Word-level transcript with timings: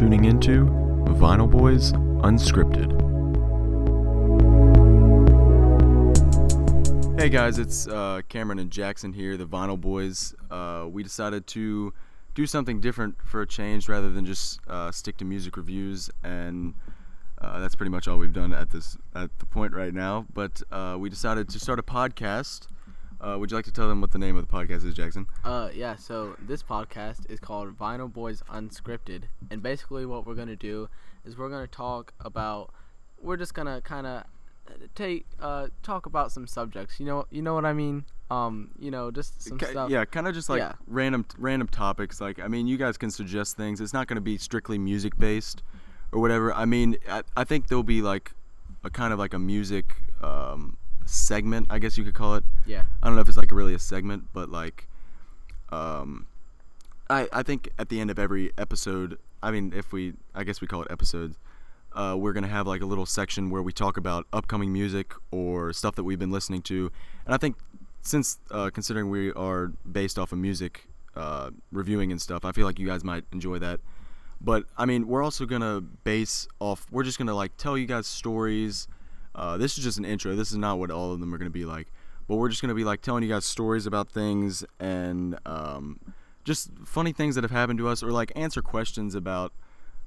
tuning 0.00 0.24
into 0.24 0.64
Vinyl 1.18 1.50
Boys 1.50 1.92
Unscripted. 1.92 2.88
Hey 7.20 7.28
guys, 7.28 7.58
it's 7.58 7.86
uh, 7.86 8.22
Cameron 8.30 8.58
and 8.60 8.70
Jackson 8.70 9.12
here, 9.12 9.36
the 9.36 9.44
Vinyl 9.44 9.78
Boys. 9.78 10.34
Uh, 10.50 10.86
we 10.88 11.02
decided 11.02 11.46
to 11.48 11.92
do 12.34 12.46
something 12.46 12.80
different 12.80 13.16
for 13.22 13.42
a 13.42 13.46
change 13.46 13.90
rather 13.90 14.10
than 14.10 14.24
just 14.24 14.60
uh, 14.68 14.90
stick 14.90 15.18
to 15.18 15.26
music 15.26 15.58
reviews, 15.58 16.08
and 16.24 16.72
uh, 17.42 17.60
that's 17.60 17.74
pretty 17.74 17.90
much 17.90 18.08
all 18.08 18.16
we've 18.16 18.32
done 18.32 18.54
at 18.54 18.70
this 18.70 18.96
at 19.14 19.38
the 19.38 19.44
point 19.44 19.74
right 19.74 19.92
now. 19.92 20.24
But 20.32 20.62
uh, 20.72 20.96
we 20.98 21.10
decided 21.10 21.50
to 21.50 21.60
start 21.60 21.78
a 21.78 21.82
podcast. 21.82 22.68
Uh, 23.20 23.36
would 23.38 23.50
you 23.50 23.56
like 23.56 23.66
to 23.66 23.72
tell 23.72 23.86
them 23.88 24.00
what 24.00 24.12
the 24.12 24.18
name 24.18 24.36
of 24.36 24.46
the 24.46 24.52
podcast 24.52 24.84
is, 24.84 24.94
Jackson? 24.94 25.26
Uh, 25.44 25.68
yeah. 25.74 25.94
So 25.96 26.36
this 26.40 26.62
podcast 26.62 27.30
is 27.30 27.38
called 27.38 27.76
Vinyl 27.78 28.10
Boys 28.12 28.42
Unscripted, 28.50 29.24
and 29.50 29.62
basically 29.62 30.06
what 30.06 30.26
we're 30.26 30.34
gonna 30.34 30.56
do 30.56 30.88
is 31.24 31.36
we're 31.36 31.50
gonna 31.50 31.66
talk 31.66 32.12
about. 32.20 32.72
We're 33.22 33.36
just 33.36 33.52
gonna 33.52 33.80
kind 33.82 34.06
of 34.06 34.24
take 34.94 35.26
uh 35.40 35.68
talk 35.82 36.06
about 36.06 36.32
some 36.32 36.46
subjects. 36.46 36.98
You 36.98 37.06
know, 37.06 37.26
you 37.30 37.42
know 37.42 37.54
what 37.54 37.66
I 37.66 37.72
mean. 37.72 38.04
Um, 38.30 38.70
you 38.78 38.90
know, 38.90 39.10
just 39.10 39.42
some 39.42 39.58
Ki- 39.58 39.66
stuff. 39.66 39.90
Yeah, 39.90 40.04
kind 40.04 40.26
of 40.28 40.34
just 40.34 40.48
like 40.48 40.60
Yeah. 40.60 40.72
random 40.86 41.26
random 41.36 41.68
topics. 41.68 42.20
Like, 42.20 42.38
I 42.38 42.48
mean, 42.48 42.66
you 42.66 42.76
guys 42.78 42.96
can 42.96 43.10
suggest 43.10 43.56
things. 43.56 43.80
It's 43.80 43.92
not 43.92 44.06
going 44.06 44.16
to 44.16 44.20
be 44.22 44.38
strictly 44.38 44.78
music 44.78 45.18
based 45.18 45.62
or 46.12 46.20
whatever. 46.20 46.54
I 46.54 46.64
mean, 46.64 46.96
I, 47.08 47.22
I 47.36 47.44
think 47.44 47.66
there'll 47.66 47.82
be 47.82 48.00
like 48.02 48.32
a 48.84 48.90
kind 48.90 49.12
of 49.12 49.18
like 49.18 49.34
a 49.34 49.38
music 49.38 49.96
um, 50.22 50.76
segment, 51.10 51.66
I 51.70 51.78
guess 51.78 51.98
you 51.98 52.04
could 52.04 52.14
call 52.14 52.36
it. 52.36 52.44
Yeah. 52.66 52.82
I 53.02 53.06
don't 53.06 53.16
know 53.16 53.22
if 53.22 53.28
it's 53.28 53.36
like 53.36 53.50
really 53.50 53.74
a 53.74 53.78
segment, 53.78 54.24
but 54.32 54.48
like, 54.48 54.86
um, 55.70 56.26
I 57.08 57.28
I 57.32 57.42
think 57.42 57.70
at 57.78 57.88
the 57.88 58.00
end 58.00 58.10
of 58.10 58.18
every 58.18 58.52
episode, 58.56 59.18
I 59.42 59.50
mean, 59.50 59.72
if 59.74 59.92
we, 59.92 60.14
I 60.34 60.44
guess 60.44 60.60
we 60.60 60.66
call 60.66 60.82
it 60.82 60.90
episodes. 60.90 61.36
Uh, 61.92 62.14
we're 62.16 62.32
gonna 62.32 62.46
have 62.46 62.68
like 62.68 62.82
a 62.82 62.86
little 62.86 63.04
section 63.04 63.50
where 63.50 63.62
we 63.62 63.72
talk 63.72 63.96
about 63.96 64.24
upcoming 64.32 64.72
music 64.72 65.12
or 65.32 65.72
stuff 65.72 65.96
that 65.96 66.04
we've 66.04 66.20
been 66.20 66.30
listening 66.30 66.62
to, 66.62 66.92
and 67.26 67.34
I 67.34 67.36
think 67.36 67.56
since 68.02 68.38
uh, 68.52 68.70
considering 68.70 69.10
we 69.10 69.32
are 69.32 69.72
based 69.90 70.16
off 70.16 70.30
of 70.30 70.38
music 70.38 70.86
uh, 71.16 71.50
reviewing 71.72 72.12
and 72.12 72.22
stuff, 72.22 72.44
I 72.44 72.52
feel 72.52 72.64
like 72.64 72.78
you 72.78 72.86
guys 72.86 73.02
might 73.02 73.24
enjoy 73.32 73.58
that. 73.58 73.80
But 74.40 74.66
I 74.78 74.86
mean, 74.86 75.08
we're 75.08 75.24
also 75.24 75.46
gonna 75.46 75.80
base 75.80 76.46
off. 76.60 76.86
We're 76.92 77.02
just 77.02 77.18
gonna 77.18 77.34
like 77.34 77.56
tell 77.56 77.76
you 77.76 77.86
guys 77.86 78.06
stories. 78.06 78.86
Uh, 79.40 79.56
this 79.56 79.78
is 79.78 79.82
just 79.82 79.96
an 79.96 80.04
intro. 80.04 80.36
This 80.36 80.50
is 80.50 80.58
not 80.58 80.78
what 80.78 80.90
all 80.90 81.12
of 81.12 81.18
them 81.18 81.34
are 81.34 81.38
gonna 81.38 81.48
be 81.48 81.64
like. 81.64 81.90
But 82.28 82.36
we're 82.36 82.50
just 82.50 82.60
gonna 82.60 82.74
be 82.74 82.84
like 82.84 83.00
telling 83.00 83.22
you 83.22 83.30
guys 83.30 83.46
stories 83.46 83.86
about 83.86 84.10
things 84.10 84.64
and 84.78 85.38
um, 85.46 85.98
just 86.44 86.70
funny 86.84 87.12
things 87.12 87.36
that 87.36 87.42
have 87.42 87.50
happened 87.50 87.78
to 87.78 87.88
us, 87.88 88.02
or 88.02 88.12
like 88.12 88.32
answer 88.36 88.60
questions 88.60 89.14
about 89.14 89.54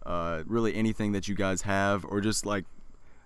uh, 0.06 0.44
really 0.46 0.76
anything 0.76 1.14
that 1.14 1.28
you 1.28 1.34
guys 1.34 1.64
have, 1.64 2.06
or 2.06 2.22
just 2.22 2.46
like 2.46 2.66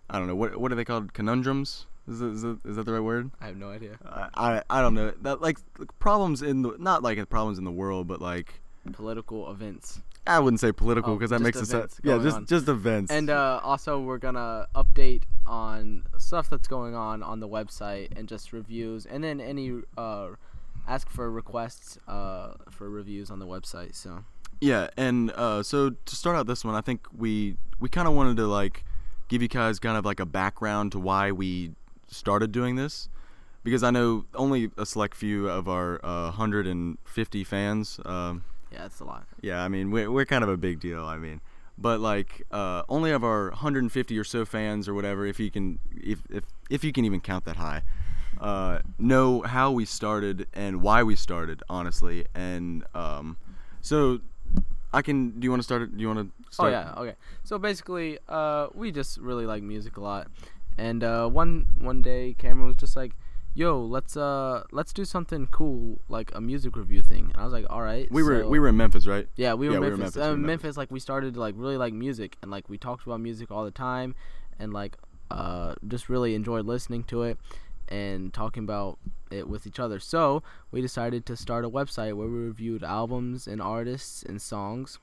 I 0.10 0.18
don't 0.18 0.28
know 0.28 0.36
what 0.36 0.56
what 0.56 0.72
are 0.72 0.76
they 0.76 0.86
called 0.86 1.14
conundrums? 1.14 1.88
Is 2.08 2.20
that, 2.20 2.28
is 2.28 2.42
that, 2.44 2.60
is 2.64 2.76
that 2.78 2.86
the 2.86 2.94
right 2.94 3.02
word? 3.02 3.32
I 3.42 3.48
have 3.48 3.58
no 3.58 3.70
idea. 3.70 4.00
I, 4.06 4.30
I 4.34 4.64
I 4.70 4.82
don't 4.82 4.94
know 4.94 5.12
that 5.24 5.42
like 5.42 5.58
problems 6.00 6.42
in 6.42 6.62
the 6.62 6.78
not 6.80 7.04
like 7.04 7.18
problems 7.28 7.58
in 7.58 7.66
the 7.66 7.72
world, 7.72 8.08
but 8.08 8.22
like 8.22 8.62
Political 8.94 9.52
events. 9.52 10.00
I 10.28 10.40
wouldn't 10.40 10.60
say 10.60 10.72
political 10.72 11.14
Oh, 11.14 11.16
because 11.16 11.30
that 11.30 11.42
makes 11.42 11.62
events 11.62 12.00
yeah 12.04 12.18
just 12.18 12.38
on. 12.38 12.46
just 12.46 12.68
events 12.68 13.12
And 13.12 13.30
uh, 13.30 13.60
also, 13.64 14.00
we're 14.00 14.18
gonna 14.18 14.68
update 14.76 15.24
on 15.46 16.04
stuff 16.18 16.50
that's 16.50 16.68
going 16.68 16.96
on 16.96 17.24
on 17.24 17.40
the 17.40 17.48
website 17.48 18.18
and 18.18 18.28
just 18.28 18.52
reviews, 18.54 19.06
and 19.06 19.24
then 19.24 19.40
any 19.40 19.82
uh, 19.98 20.30
ask 20.88 21.10
for 21.10 21.32
requests 21.32 21.98
uh, 22.08 22.54
for 22.70 22.90
reviews 22.90 23.30
on 23.32 23.40
the 23.40 23.48
website. 23.48 23.96
So 23.96 24.24
yeah 24.60 24.90
and 24.98 25.30
uh, 25.32 25.62
so 25.62 25.92
to 25.92 26.16
start 26.16 26.36
out 26.36 26.48
this 26.48 26.66
one 26.66 26.74
I 26.74 26.82
think 26.82 27.08
we 27.16 27.58
we 27.80 27.90
kind 27.90 28.08
of 28.08 28.16
wanted 28.16 28.38
to 28.38 28.48
like 28.48 28.84
give 29.28 29.42
you 29.42 29.48
guys 29.48 29.78
kind 29.78 29.98
of 29.98 30.06
like 30.06 30.20
a 30.20 30.26
background 30.26 30.94
to 30.94 31.00
why 31.00 31.32
we 31.32 31.74
started 32.08 32.52
doing 32.52 32.76
this 32.76 33.08
because 33.64 33.84
I 33.84 33.92
know 33.92 34.26
only 34.34 34.72
a 34.78 34.86
select 34.86 35.16
few 35.16 35.50
of 35.50 35.68
our 35.68 36.04
uh, 36.04 36.30
150 36.30 37.44
fans 37.44 38.00
um, 38.06 38.44
yeah, 38.72 38.86
it's 38.86 39.00
a 39.00 39.06
lot. 39.06 39.26
Yeah, 39.42 39.64
I 39.64 39.68
mean, 39.68 39.92
we're, 39.92 40.12
we're 40.12 40.26
kind 40.26 40.44
of 40.44 40.50
a 40.50 40.58
big 40.58 40.80
deal. 40.80 41.06
I 41.06 41.18
mean, 41.18 41.42
but 41.78 42.00
like, 42.00 42.44
uh, 42.52 42.84
only 42.90 43.12
of 43.12 43.24
our 43.24 43.50
150 43.50 44.18
or 44.18 44.24
so 44.24 44.46
fans 44.46 44.88
or 44.88 44.94
whatever, 44.94 45.26
if 45.26 45.40
you 45.40 45.52
can, 45.52 45.80
if 45.96 46.20
if 46.30 46.44
if 46.70 46.84
you 46.84 46.92
can 46.92 47.06
even 47.06 47.20
count 47.22 47.46
that 47.46 47.58
high, 47.58 47.84
uh, 48.40 48.80
know 49.00 49.42
how 49.42 49.72
we 49.72 49.86
started 49.86 50.48
and 50.54 50.82
why 50.82 51.04
we 51.04 51.16
started, 51.16 51.64
honestly. 51.70 52.26
And 52.36 52.84
um, 52.94 53.38
so, 53.82 54.20
I 54.94 55.02
can. 55.02 55.40
Do 55.40 55.46
you 55.46 55.50
want 55.52 55.60
to 55.62 55.64
start? 55.64 55.82
it? 55.84 55.96
Do 55.96 56.02
you 56.02 56.08
want 56.08 56.20
to 56.20 56.44
Oh 56.46 56.52
start? 56.52 56.72
yeah, 56.72 56.94
okay. 56.98 57.16
So 57.44 57.58
basically, 57.60 58.18
uh, 58.28 58.68
we 58.74 58.92
just 58.92 59.18
really 59.18 59.46
like 59.46 59.62
music 59.64 59.98
a 59.98 60.02
lot, 60.02 60.28
and 60.78 61.04
uh, 61.04 61.28
one 61.28 61.68
one 61.80 62.02
day 62.02 62.36
Cameron 62.38 62.68
was 62.68 62.76
just 62.78 62.96
like, 62.96 63.14
"Yo, 63.58 63.82
let's 63.84 64.16
uh 64.16 64.64
let's 64.72 64.94
do 64.94 65.04
something 65.04 65.48
cool 65.48 66.00
like 66.10 66.30
a 66.36 66.40
music 66.40 66.76
review 66.76 67.02
thing." 67.02 67.32
And 67.34 67.38
I 67.42 67.44
was 67.44 67.54
like, 67.54 67.66
"All 67.72 67.82
right." 67.82 68.08
We 68.12 68.22
were 68.22 68.48
we 68.48 68.60
were 68.60 68.68
in 68.68 68.78
Memphis, 68.78 69.08
right? 69.08 69.28
Yeah, 69.36 69.56
we 69.56 69.68
were 69.68 69.74
Yeah, 69.74 69.80
we 69.80 69.86
were 69.90 69.98
Memphis. 69.98 70.16
Memphis, 70.16 70.16
we 70.16 70.22
Uh, 70.22 70.26
were 70.32 70.38
Memphis. 70.38 70.64
Memphis. 70.64 70.78
like 70.78 70.92
we 70.92 71.00
started 71.00 71.34
to 71.34 71.40
like 71.40 71.56
really 71.58 71.78
like 71.78 71.94
music, 71.94 72.38
and 72.44 72.52
like 72.52 72.70
we 72.70 72.78
talked 72.78 73.06
about 73.08 73.20
music 73.20 73.50
all 73.50 73.66
the 73.66 73.72
time, 73.72 74.14
and 74.60 74.74
like 74.74 74.98
uh 75.32 75.74
just 75.88 76.08
really 76.08 76.36
enjoyed 76.36 76.66
listening 76.68 77.04
to 77.06 77.24
it 77.24 77.38
and 77.90 78.32
talking 78.34 78.64
about 78.64 79.00
it 79.32 79.48
with 79.50 79.66
each 79.66 79.80
other. 79.80 80.00
So 80.00 80.44
we 80.72 80.80
decided 80.82 81.26
to 81.26 81.36
start 81.36 81.66
a 81.66 81.70
website 81.70 82.14
where 82.16 82.28
we 82.28 82.38
reviewed 82.40 82.84
albums 82.84 83.48
and 83.48 83.60
artists 83.62 84.22
and 84.24 84.42
songs, 84.42 85.00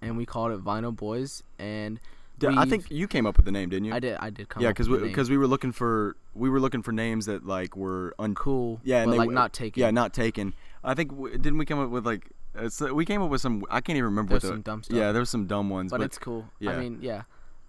and 0.00 0.16
we 0.16 0.24
called 0.24 0.52
it 0.52 0.64
Vinyl 0.64 0.96
Boys. 0.96 1.42
And 1.58 2.00
D- 2.38 2.48
I 2.48 2.64
think 2.64 2.90
you 2.90 3.06
came 3.06 3.26
up 3.26 3.36
with 3.36 3.46
the 3.46 3.52
name, 3.52 3.68
didn't 3.70 3.84
you? 3.84 3.94
I 3.94 4.00
did 4.00 4.16
I 4.18 4.30
did 4.30 4.48
come 4.48 4.62
Yeah, 4.62 4.70
up 4.70 4.74
because 4.74 4.88
with 4.88 5.00
we 5.00 5.00
the 5.00 5.06
name. 5.06 5.12
because 5.12 5.30
we 5.30 5.36
were 5.38 5.46
looking 5.46 5.72
for 5.72 6.16
we 6.34 6.50
were 6.50 6.60
looking 6.60 6.82
for 6.82 6.92
names 6.92 7.26
that 7.26 7.46
like 7.46 7.76
were 7.76 8.14
uncool. 8.18 8.80
Yeah, 8.82 9.02
and 9.02 9.12
they 9.12 9.18
like 9.18 9.26
w- 9.26 9.34
not 9.34 9.52
taken. 9.52 9.80
Yeah, 9.80 9.90
not 9.90 10.12
taken. 10.12 10.52
I 10.82 10.94
think 10.94 11.10
didn't 11.32 11.58
we 11.58 11.64
come 11.64 11.78
up 11.78 11.90
with 11.90 12.04
like 12.04 12.28
uh, 12.58 12.68
so 12.68 12.92
we 12.92 13.04
came 13.04 13.22
up 13.22 13.30
with 13.30 13.40
some 13.40 13.64
I 13.70 13.80
can't 13.80 13.96
even 13.96 14.04
remember 14.06 14.30
There's 14.30 14.42
what 14.44 14.48
the 14.48 14.54
some 14.54 14.62
dumb 14.62 14.82
stuff. 14.82 14.96
yeah 14.96 15.12
there 15.12 15.20
was 15.20 15.30
some 15.30 15.46
dumb 15.46 15.70
ones 15.70 15.90
but, 15.90 15.98
but, 15.98 16.04
it's 16.04 16.18
cool. 16.18 16.44
yeah. 16.58 16.72
I 16.72 16.80
mean, 16.80 16.98
yeah. 17.00 17.22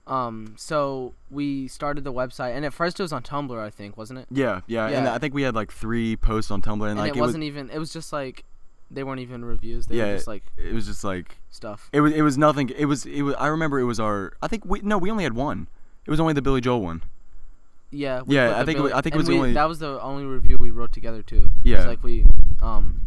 Um, 0.07 0.53
so 0.55 1.13
we 1.31 1.67
started 1.67 2.03
the 2.03 2.13
website, 2.13 2.55
and 2.55 2.63
at 2.63 2.73
first 2.73 2.99
it 2.99 3.03
was 3.03 3.11
on 3.11 3.23
Tumblr, 3.23 3.57
I 3.59 3.71
think, 3.71 3.97
wasn't 3.97 4.19
it? 4.19 4.27
yeah, 4.29 4.61
yeah 4.67 4.87
and 4.87 5.07
I 5.07 5.17
think 5.17 5.33
we 5.33 5.41
had 5.41 5.55
like 5.55 5.71
three 5.71 6.15
posts 6.15 6.51
on 6.51 6.61
Tumblr 6.61 6.81
and, 6.83 6.91
And, 6.91 6.99
like 6.99 7.15
it, 7.15 7.19
wasn't 7.19 7.43
even. 7.43 7.71
It 7.71 7.79
was 7.79 7.91
just 7.91 8.13
like 8.13 8.43
they 8.91 9.03
weren't 9.03 9.19
even 9.19 9.43
reviews. 9.43 9.87
They 9.87 9.95
Yeah, 9.97 10.05
were 10.07 10.13
just 10.15 10.27
like 10.27 10.43
it 10.57 10.73
was 10.73 10.85
just 10.85 11.03
like 11.03 11.37
stuff. 11.49 11.89
it 11.91 12.01
was 12.01 12.13
it 12.13 12.21
was 12.21 12.37
nothing 12.37 12.69
it 12.69 12.85
was 12.85 13.05
it 13.05 13.21
was 13.23 13.35
I 13.35 13.47
remember 13.47 13.79
it 13.79 13.85
was 13.85 13.99
our 13.99 14.33
I 14.41 14.47
think 14.47 14.65
we 14.65 14.79
no 14.81 14.97
we 14.97 15.09
only 15.11 15.23
had 15.23 15.33
one 15.33 15.67
it 16.05 16.11
was 16.11 16.19
only 16.19 16.33
the 16.33 16.41
Billy 16.41 16.61
Joel 16.61 16.81
one 16.81 17.01
Yeah. 17.91 18.21
we 18.21 18.35
Yeah, 18.35 18.57
I 18.59 18.65
think 18.65 18.77
it 18.77 18.81
Billy- 18.81 18.91
wa- 18.91 18.97
I 18.97 19.01
think 19.01 19.15
it 19.15 19.17
was 19.17 19.27
the 19.27 19.33
we- 19.33 19.37
only- 19.39 19.53
That 19.53 19.67
was 19.67 19.79
the 19.79 19.99
only 20.01 20.25
review 20.25 20.57
we 20.59 20.71
wrote 20.71 20.91
together 20.93 21.21
too. 21.21 21.49
Yeah. 21.63 21.85
Like 21.87 22.03
we, 22.03 22.25
um, 22.61 23.01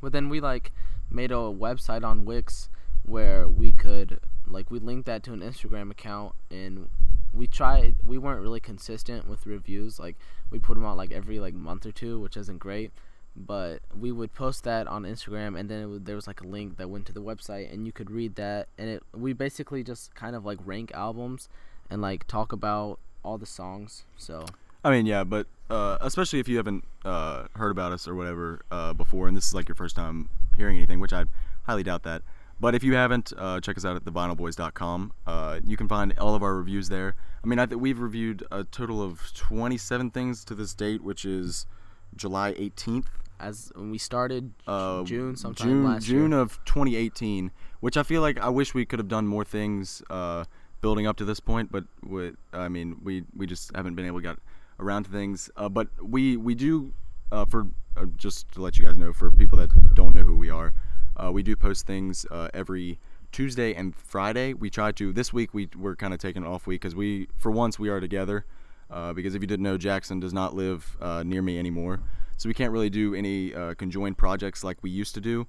but 0.00 0.12
then 0.12 0.28
we 0.28 0.40
like 0.40 0.72
made 1.10 1.30
a 1.30 1.36
website 1.36 2.04
on 2.04 2.24
Wix 2.24 2.68
where 3.04 3.48
we 3.48 3.72
could 3.72 4.18
like 4.46 4.70
we 4.70 4.78
linked 4.78 5.06
that 5.06 5.22
to 5.24 5.32
an 5.32 5.40
Instagram 5.40 5.90
account 5.90 6.34
and 6.50 6.88
we 7.32 7.46
tried. 7.46 7.96
We 8.06 8.16
weren't 8.18 8.40
really 8.40 8.60
consistent 8.60 9.28
with 9.28 9.46
reviews. 9.46 9.98
Like 9.98 10.16
we 10.50 10.58
put 10.58 10.74
them 10.74 10.84
out 10.84 10.96
like 10.96 11.10
every 11.12 11.38
like 11.40 11.54
month 11.54 11.84
or 11.86 11.92
two, 11.92 12.18
which 12.20 12.36
isn't 12.36 12.58
great. 12.58 12.92
But 13.36 13.80
we 13.98 14.12
would 14.12 14.34
post 14.34 14.64
that 14.64 14.86
on 14.86 15.02
Instagram, 15.02 15.58
and 15.58 15.68
then 15.68 16.04
there 16.04 16.14
was 16.14 16.26
like 16.26 16.40
a 16.40 16.46
link 16.46 16.78
that 16.78 16.88
went 16.88 17.04
to 17.06 17.12
the 17.12 17.20
website, 17.20 17.72
and 17.72 17.84
you 17.84 17.92
could 17.92 18.10
read 18.10 18.36
that. 18.36 18.68
And 18.78 18.88
it 18.88 19.02
we 19.14 19.32
basically 19.34 19.82
just 19.82 20.14
kind 20.14 20.34
of 20.34 20.44
like 20.44 20.58
rank 20.64 20.90
albums 20.94 21.48
and 21.90 22.00
like 22.00 22.26
talk 22.26 22.52
about 22.52 22.98
all 23.22 23.38
the 23.38 23.46
songs. 23.46 24.04
So 24.16 24.46
I 24.84 24.90
mean 24.90 25.04
yeah 25.04 25.24
but 25.24 25.46
uh, 25.68 25.98
especially 26.00 26.38
if 26.38 26.48
you 26.48 26.56
haven't 26.58 26.84
uh, 27.04 27.46
heard 27.56 27.70
about 27.70 27.92
us 27.92 28.06
or 28.06 28.14
whatever 28.14 28.62
uh, 28.70 28.92
before 28.92 29.26
and 29.26 29.36
this 29.36 29.46
is 29.46 29.54
like 29.54 29.68
your 29.68 29.74
first 29.74 29.96
time 29.96 30.28
hearing 30.56 30.76
anything 30.76 31.00
which 31.00 31.12
I 31.12 31.24
highly 31.64 31.82
doubt 31.82 32.04
that 32.04 32.22
but 32.60 32.74
if 32.74 32.84
you 32.84 32.94
haven't 32.94 33.32
uh, 33.36 33.60
check 33.60 33.76
us 33.76 33.84
out 33.84 33.96
at 33.96 34.04
thevinylboys.com 34.04 35.12
uh, 35.26 35.60
you 35.64 35.76
can 35.76 35.88
find 35.88 36.16
all 36.18 36.36
of 36.36 36.42
our 36.44 36.54
reviews 36.54 36.88
there 36.88 37.16
I 37.42 37.48
mean 37.48 37.58
I 37.58 37.66
th- 37.66 37.80
we've 37.80 37.98
reviewed 37.98 38.44
a 38.52 38.62
total 38.62 39.02
of 39.02 39.32
27 39.34 40.12
things 40.12 40.44
to 40.44 40.54
this 40.54 40.72
date 40.72 41.02
which 41.02 41.24
is 41.24 41.66
July 42.14 42.54
18th 42.54 43.06
as 43.40 43.72
when 43.74 43.90
we 43.90 43.98
started 43.98 44.52
uh, 44.66 45.02
June 45.04 45.36
sometime 45.36 45.68
June, 45.68 45.84
last 45.84 46.04
June 46.04 46.30
year. 46.32 46.40
of 46.40 46.64
2018, 46.64 47.50
which 47.80 47.96
I 47.96 48.02
feel 48.02 48.22
like 48.22 48.38
I 48.40 48.48
wish 48.48 48.74
we 48.74 48.84
could 48.84 48.98
have 48.98 49.08
done 49.08 49.26
more 49.26 49.44
things 49.44 50.02
uh, 50.10 50.44
building 50.80 51.06
up 51.06 51.16
to 51.16 51.24
this 51.24 51.40
point, 51.40 51.70
but 51.70 51.84
we, 52.02 52.32
I 52.52 52.68
mean, 52.68 53.00
we 53.02 53.24
we 53.34 53.46
just 53.46 53.74
haven't 53.74 53.94
been 53.94 54.06
able 54.06 54.18
to 54.18 54.22
get 54.22 54.36
around 54.78 55.04
to 55.04 55.10
things. 55.10 55.50
Uh, 55.56 55.68
but 55.68 55.88
we 56.02 56.36
we 56.36 56.54
do 56.54 56.92
uh, 57.32 57.44
for 57.44 57.66
uh, 57.96 58.06
just 58.16 58.50
to 58.52 58.62
let 58.62 58.78
you 58.78 58.84
guys 58.84 58.96
know 58.96 59.12
for 59.12 59.30
people 59.30 59.58
that 59.58 59.94
don't 59.94 60.14
know 60.14 60.22
who 60.22 60.36
we 60.36 60.50
are, 60.50 60.74
uh, 61.16 61.30
we 61.32 61.42
do 61.42 61.56
post 61.56 61.86
things 61.86 62.26
uh, 62.30 62.48
every 62.54 62.98
Tuesday 63.32 63.74
and 63.74 63.94
Friday. 63.94 64.54
We 64.54 64.70
try 64.70 64.92
to. 64.92 65.12
This 65.12 65.32
week 65.32 65.54
we 65.54 65.68
we're 65.76 65.96
kind 65.96 66.14
of 66.14 66.20
taking 66.20 66.42
an 66.42 66.48
off 66.48 66.66
week 66.66 66.82
because 66.82 66.94
we 66.94 67.28
for 67.36 67.50
once 67.50 67.78
we 67.78 67.88
are 67.88 68.00
together. 68.00 68.44
Uh, 68.88 69.12
because 69.12 69.34
if 69.34 69.42
you 69.42 69.48
didn't 69.48 69.64
know, 69.64 69.76
Jackson 69.76 70.20
does 70.20 70.32
not 70.32 70.54
live 70.54 70.96
uh, 71.00 71.24
near 71.24 71.42
me 71.42 71.58
anymore, 71.58 71.98
so 72.36 72.48
we 72.48 72.54
can't 72.54 72.72
really 72.72 72.90
do 72.90 73.14
any 73.14 73.54
uh, 73.54 73.74
conjoined 73.74 74.18
projects 74.18 74.64
like 74.64 74.82
we 74.82 74.90
used 74.90 75.14
to 75.14 75.20
do. 75.20 75.46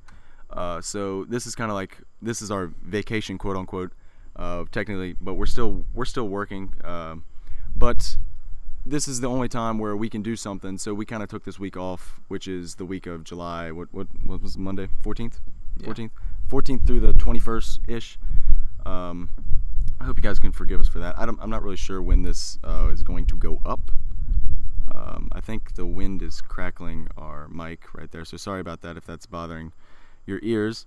Uh, 0.49 0.81
so 0.81 1.25
this 1.25 1.45
is 1.45 1.55
kind 1.55 1.69
of 1.69 1.75
like 1.75 1.97
this 2.21 2.41
is 2.41 2.51
our 2.51 2.71
vacation, 2.83 3.37
quote 3.37 3.57
unquote, 3.57 3.91
uh, 4.35 4.63
technically, 4.71 5.15
but 5.19 5.33
we're 5.33 5.45
still 5.45 5.83
we're 5.93 6.05
still 6.05 6.27
working. 6.27 6.73
Um, 6.83 7.25
but 7.75 8.17
this 8.85 9.07
is 9.07 9.19
the 9.19 9.27
only 9.27 9.49
time 9.49 9.77
where 9.79 9.97
we 9.97 10.09
can 10.09 10.21
do 10.21 10.35
something. 10.35 10.77
So 10.77 10.93
we 10.93 11.05
kind 11.05 11.21
of 11.21 11.29
took 11.29 11.43
this 11.43 11.59
week 11.59 11.75
off, 11.75 12.19
which 12.29 12.47
is 12.47 12.75
the 12.75 12.85
week 12.85 13.05
of 13.05 13.23
July. 13.23 13.71
What 13.71 13.93
what 13.93 14.07
what 14.25 14.41
was 14.41 14.55
it, 14.55 14.59
Monday? 14.59 14.87
Fourteenth. 15.01 15.39
Fourteenth. 15.83 16.11
Fourteenth 16.47 16.87
through 16.87 17.01
the 17.01 17.13
twenty 17.13 17.39
first 17.39 17.81
ish. 17.87 18.17
Um, 18.85 19.29
I 19.99 20.05
hope 20.05 20.15
you 20.17 20.23
guys 20.23 20.39
can 20.39 20.51
forgive 20.51 20.79
us 20.79 20.87
for 20.87 20.99
that. 20.99 21.17
I 21.17 21.25
don't, 21.25 21.39
I'm 21.41 21.49
not 21.49 21.61
really 21.61 21.75
sure 21.75 22.01
when 22.01 22.21
this 22.21 22.57
uh, 22.63 22.89
is 22.93 23.03
going 23.03 23.25
to 23.25 23.35
go 23.35 23.59
up. 23.65 23.91
Um, 24.93 25.29
I 25.31 25.41
think 25.41 25.75
the 25.75 25.85
wind 25.85 26.21
is 26.21 26.41
crackling 26.41 27.07
our 27.17 27.47
mic 27.47 27.93
right 27.93 28.11
there, 28.11 28.25
so 28.25 28.37
sorry 28.37 28.61
about 28.61 28.81
that 28.81 28.97
if 28.97 29.05
that's 29.05 29.25
bothering 29.25 29.73
your 30.25 30.39
ears. 30.43 30.85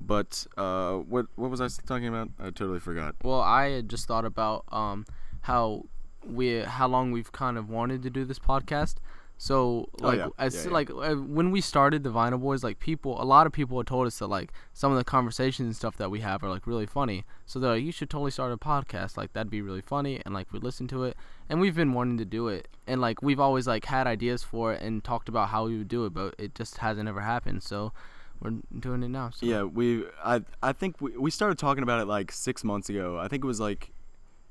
But 0.00 0.46
uh, 0.56 0.94
what 0.96 1.26
what 1.36 1.50
was 1.50 1.60
I 1.60 1.68
talking 1.86 2.08
about? 2.08 2.30
I 2.38 2.44
totally 2.44 2.80
forgot. 2.80 3.16
Well, 3.22 3.40
I 3.40 3.70
had 3.70 3.88
just 3.88 4.06
thought 4.06 4.24
about 4.24 4.64
um 4.70 5.06
how 5.42 5.86
we 6.24 6.60
how 6.60 6.88
long 6.88 7.10
we've 7.10 7.32
kind 7.32 7.56
of 7.56 7.68
wanted 7.68 8.02
to 8.02 8.10
do 8.10 8.24
this 8.24 8.38
podcast. 8.38 8.96
So 9.40 9.88
Oh, 10.02 10.08
like 10.08 10.18
yeah. 10.18 10.28
as 10.36 10.54
Yeah, 10.54 10.64
yeah. 10.64 10.70
like 10.70 10.90
uh, 10.90 11.14
when 11.14 11.50
we 11.52 11.60
started 11.60 12.02
the 12.02 12.10
Vinyl 12.10 12.40
Boys, 12.40 12.64
like 12.64 12.80
people, 12.80 13.22
a 13.22 13.24
lot 13.24 13.46
of 13.46 13.52
people 13.52 13.78
had 13.78 13.86
told 13.86 14.06
us 14.08 14.18
that 14.18 14.26
like 14.26 14.52
some 14.72 14.90
of 14.90 14.98
the 14.98 15.04
conversations 15.04 15.66
and 15.66 15.76
stuff 15.76 15.96
that 15.96 16.10
we 16.10 16.20
have 16.20 16.42
are 16.42 16.50
like 16.50 16.66
really 16.66 16.86
funny. 16.86 17.24
So 17.46 17.58
they're 17.60 17.74
like, 17.74 17.84
you 17.84 17.92
should 17.92 18.10
totally 18.10 18.32
start 18.32 18.52
a 18.52 18.56
podcast. 18.56 19.16
Like 19.16 19.32
that'd 19.32 19.48
be 19.50 19.62
really 19.62 19.80
funny, 19.80 20.20
and 20.24 20.34
like 20.34 20.52
we 20.52 20.58
listen 20.58 20.88
to 20.88 21.04
it, 21.04 21.16
and 21.48 21.60
we've 21.60 21.76
been 21.76 21.92
wanting 21.92 22.18
to 22.18 22.24
do 22.24 22.48
it, 22.48 22.66
and 22.86 23.00
like 23.00 23.22
we've 23.22 23.40
always 23.40 23.66
like 23.68 23.84
had 23.84 24.06
ideas 24.08 24.42
for 24.42 24.72
it 24.72 24.82
and 24.82 25.04
talked 25.04 25.28
about 25.28 25.50
how 25.50 25.66
we 25.66 25.78
would 25.78 25.88
do 25.88 26.04
it, 26.04 26.12
but 26.12 26.34
it 26.36 26.54
just 26.56 26.78
hasn't 26.78 27.08
ever 27.08 27.20
happened. 27.20 27.62
So 27.62 27.92
we're 28.40 28.54
doing 28.78 29.02
it 29.04 29.08
now. 29.08 29.30
So. 29.30 29.46
Yeah, 29.46 29.62
we 29.62 30.04
I 30.24 30.42
I 30.62 30.72
think 30.72 31.00
we, 31.00 31.16
we 31.16 31.30
started 31.30 31.58
talking 31.58 31.84
about 31.84 32.00
it 32.00 32.06
like 32.06 32.32
six 32.32 32.64
months 32.64 32.88
ago. 32.88 33.18
I 33.18 33.28
think 33.28 33.44
it 33.44 33.46
was 33.46 33.60
like, 33.60 33.92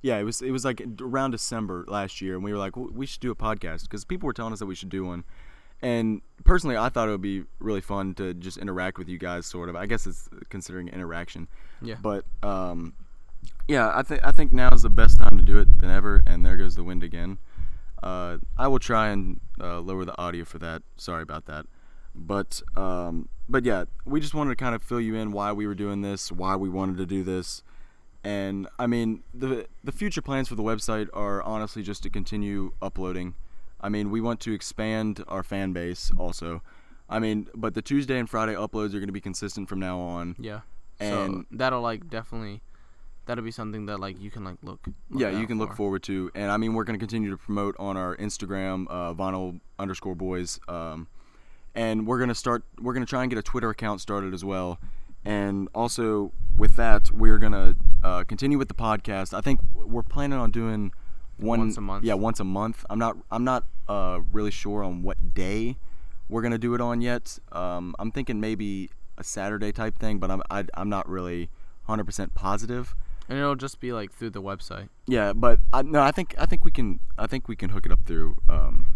yeah, 0.08 0.18
it 0.20 0.24
was 0.24 0.42
it 0.42 0.52
was 0.52 0.64
like 0.64 0.82
around 1.02 1.32
December 1.32 1.84
last 1.88 2.22
year, 2.22 2.36
and 2.36 2.44
we 2.44 2.54
were 2.54 2.58
like, 2.58 2.74
"W- 2.74 2.94
we 2.96 3.06
should 3.06 3.20
do 3.20 3.30
a 3.30 3.36
podcast 3.36 3.82
because 3.84 4.06
people 4.06 4.26
were 4.26 4.34
telling 4.34 4.54
us 4.54 4.60
that 4.60 4.66
we 4.66 4.74
should 4.76 4.88
do 4.90 5.04
one. 5.04 5.26
And 5.82 6.22
personally, 6.46 6.78
I 6.78 6.88
thought 6.88 7.10
it 7.10 7.12
would 7.12 7.22
be 7.22 7.44
really 7.60 7.82
fun 7.82 8.14
to 8.16 8.34
just 8.34 8.58
interact 8.58 8.98
with 8.98 9.10
you 9.10 9.18
guys, 9.18 9.46
sort 9.46 9.68
of. 9.68 9.76
I 9.76 9.86
guess 9.86 10.08
it's 10.08 10.30
considering 10.50 10.88
interaction. 10.88 11.50
Yeah. 11.82 11.96
But 12.02 12.24
um, 12.42 12.94
yeah, 13.68 13.92
I 13.94 14.02
think 14.02 14.22
I 14.24 14.32
think 14.32 14.54
now 14.54 14.70
is 14.70 14.84
the 14.84 14.90
best 14.90 15.20
time 15.20 15.38
to 15.38 15.44
do 15.44 15.60
it 15.60 15.78
than 15.80 15.90
ever. 15.90 16.24
And 16.26 16.46
there 16.46 16.56
goes 16.56 16.76
the 16.76 16.86
wind 16.86 17.04
again. 17.04 17.38
Uh, 18.02 18.38
I 18.58 18.70
will 18.70 18.80
try 18.80 19.10
and 19.10 19.42
uh, 19.60 19.82
lower 19.82 20.06
the 20.06 20.18
audio 20.18 20.46
for 20.46 20.58
that. 20.60 20.84
Sorry 20.96 21.22
about 21.22 21.48
that. 21.48 21.66
But 22.16 22.62
um, 22.78 23.28
but 23.50 23.66
yeah, 23.66 23.86
we 24.06 24.22
just 24.22 24.34
wanted 24.34 24.52
to 24.52 24.56
kind 24.56 24.74
of 24.74 24.82
fill 24.82 25.02
you 25.02 25.16
in 25.16 25.34
why 25.34 25.52
we 25.52 25.68
were 25.68 25.76
doing 25.76 26.02
this, 26.02 26.32
why 26.32 26.56
we 26.56 26.70
wanted 26.70 26.98
to 26.98 27.06
do 27.06 27.24
this, 27.24 27.62
and 28.24 28.68
I 28.80 28.88
mean 28.88 29.24
the 29.34 29.68
the 29.84 29.92
future 29.92 30.22
plans 30.22 30.48
for 30.48 30.56
the 30.56 30.64
website 30.64 31.08
are 31.14 31.42
honestly 31.44 31.84
just 31.84 32.04
to 32.04 32.10
continue 32.10 32.72
uploading. 32.82 33.36
I 33.82 33.90
mean 33.90 34.10
we 34.10 34.22
want 34.22 34.40
to 34.42 34.54
expand 34.54 35.24
our 35.28 35.44
fan 35.44 35.74
base 35.74 36.12
also. 36.18 36.62
I 37.10 37.20
mean, 37.20 37.48
but 37.56 37.74
the 37.74 37.82
Tuesday 37.82 38.20
and 38.20 38.30
Friday 38.30 38.54
uploads 38.54 38.90
are 38.90 39.00
going 39.00 39.08
to 39.08 39.14
be 39.14 39.22
consistent 39.22 39.70
from 39.70 39.80
now 39.80 40.00
on. 40.00 40.36
Yeah. 40.38 40.62
And- 41.00 41.42
so 41.42 41.46
that'll 41.52 41.82
like 41.82 42.10
definitely 42.10 42.62
that'll 43.28 43.44
be 43.44 43.52
something 43.52 43.86
that 43.86 44.00
like 44.00 44.20
you 44.20 44.32
can 44.32 44.44
like 44.44 44.58
look. 44.64 44.80
look 45.10 45.22
yeah, 45.22 45.30
you 45.30 45.46
can 45.46 45.60
look 45.60 45.76
forward 45.76 46.02
to, 46.04 46.32
and 46.34 46.50
I 46.52 46.58
mean 46.58 46.74
we're 46.74 46.86
going 46.86 46.98
to 46.98 47.04
continue 47.04 47.30
to 47.30 47.38
promote 47.38 47.76
on 47.78 47.96
our 47.96 48.16
Instagram, 48.18 48.88
uh, 48.90 49.14
vinyl 49.14 49.60
underscore 49.78 50.16
boys, 50.16 50.60
um, 50.68 51.08
and 51.76 52.08
we're 52.08 52.18
going 52.18 52.30
to 52.30 52.36
start. 52.36 52.64
We're 52.82 52.94
going 52.94 53.06
to 53.06 53.10
try 53.10 53.22
and 53.22 53.30
get 53.30 53.38
a 53.38 53.44
Twitter 53.44 53.70
account 53.70 54.02
started 54.02 54.34
as 54.34 54.44
well, 54.44 54.80
and 55.28 55.68
also 55.76 56.32
with 56.58 56.78
that 56.78 57.12
we're 57.12 57.38
going 57.38 57.52
to 57.52 57.76
uh, 58.02 58.24
continue 58.24 58.58
with 58.58 58.70
the 58.70 58.74
podcast. 58.74 59.34
I 59.34 59.42
think 59.42 59.60
we're 59.74 60.02
planning 60.02 60.40
on 60.40 60.52
doing 60.52 60.92
one 61.36 61.60
Once 61.60 61.78
a 61.78 61.82
month. 61.82 62.04
Yeah, 62.06 62.14
once 62.16 62.40
a 62.40 62.44
month. 62.44 62.86
I'm 62.90 62.98
not. 62.98 63.18
I'm 63.30 63.44
not 63.44 63.66
uh, 63.88 64.22
really 64.32 64.52
sure 64.52 64.84
on 64.84 65.04
what 65.04 65.36
day 65.36 65.78
we're 66.30 66.42
going 66.42 66.54
to 66.54 66.58
do 66.58 66.74
it 66.74 66.82
on 66.82 67.02
yet. 67.02 67.38
Um, 67.52 67.94
I'm 68.00 68.12
thinking 68.12 68.40
maybe 68.40 68.90
a 69.18 69.24
Saturday 69.24 69.72
type 69.72 70.00
thing, 70.00 70.18
but 70.18 70.32
I'm 70.32 70.42
I, 70.50 70.64
I'm 70.76 70.90
not 70.90 71.08
really 71.08 71.50
100% 71.88 72.34
positive. 72.34 72.96
and 73.30 73.38
it'll 73.38 73.56
just 73.56 73.80
be 73.80 73.92
like 73.92 74.12
through 74.12 74.32
the 74.32 74.42
website. 74.42 74.90
Yeah, 75.08 75.34
but 75.34 75.60
I, 75.74 75.82
no, 75.82 76.02
I 76.02 76.12
think 76.12 76.36
I 76.40 76.46
think 76.46 76.66
we 76.66 76.72
can 76.72 77.00
I 77.18 77.28
think 77.28 77.48
we 77.48 77.56
can 77.56 77.70
hook 77.70 77.86
it 77.86 77.92
up 77.92 78.00
through 78.06 78.38
um, 78.48 78.88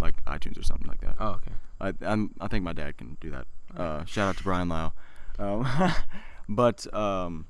like 0.00 0.24
iTunes 0.24 0.58
or 0.58 0.62
something 0.62 0.88
like 0.88 1.02
that. 1.02 1.16
Oh, 1.20 1.38
okay. 1.38 1.52
I 1.80 1.92
I'm, 2.00 2.34
I 2.40 2.48
think 2.48 2.64
my 2.64 2.72
dad 2.72 2.96
can 2.96 3.18
do 3.20 3.30
that. 3.30 3.46
Uh, 3.76 4.04
shout 4.04 4.28
out 4.28 4.36
to 4.38 4.42
Brian 4.42 4.68
Lau. 4.68 4.92
Um, 5.38 5.66
but 6.48 6.92
um, 6.94 7.46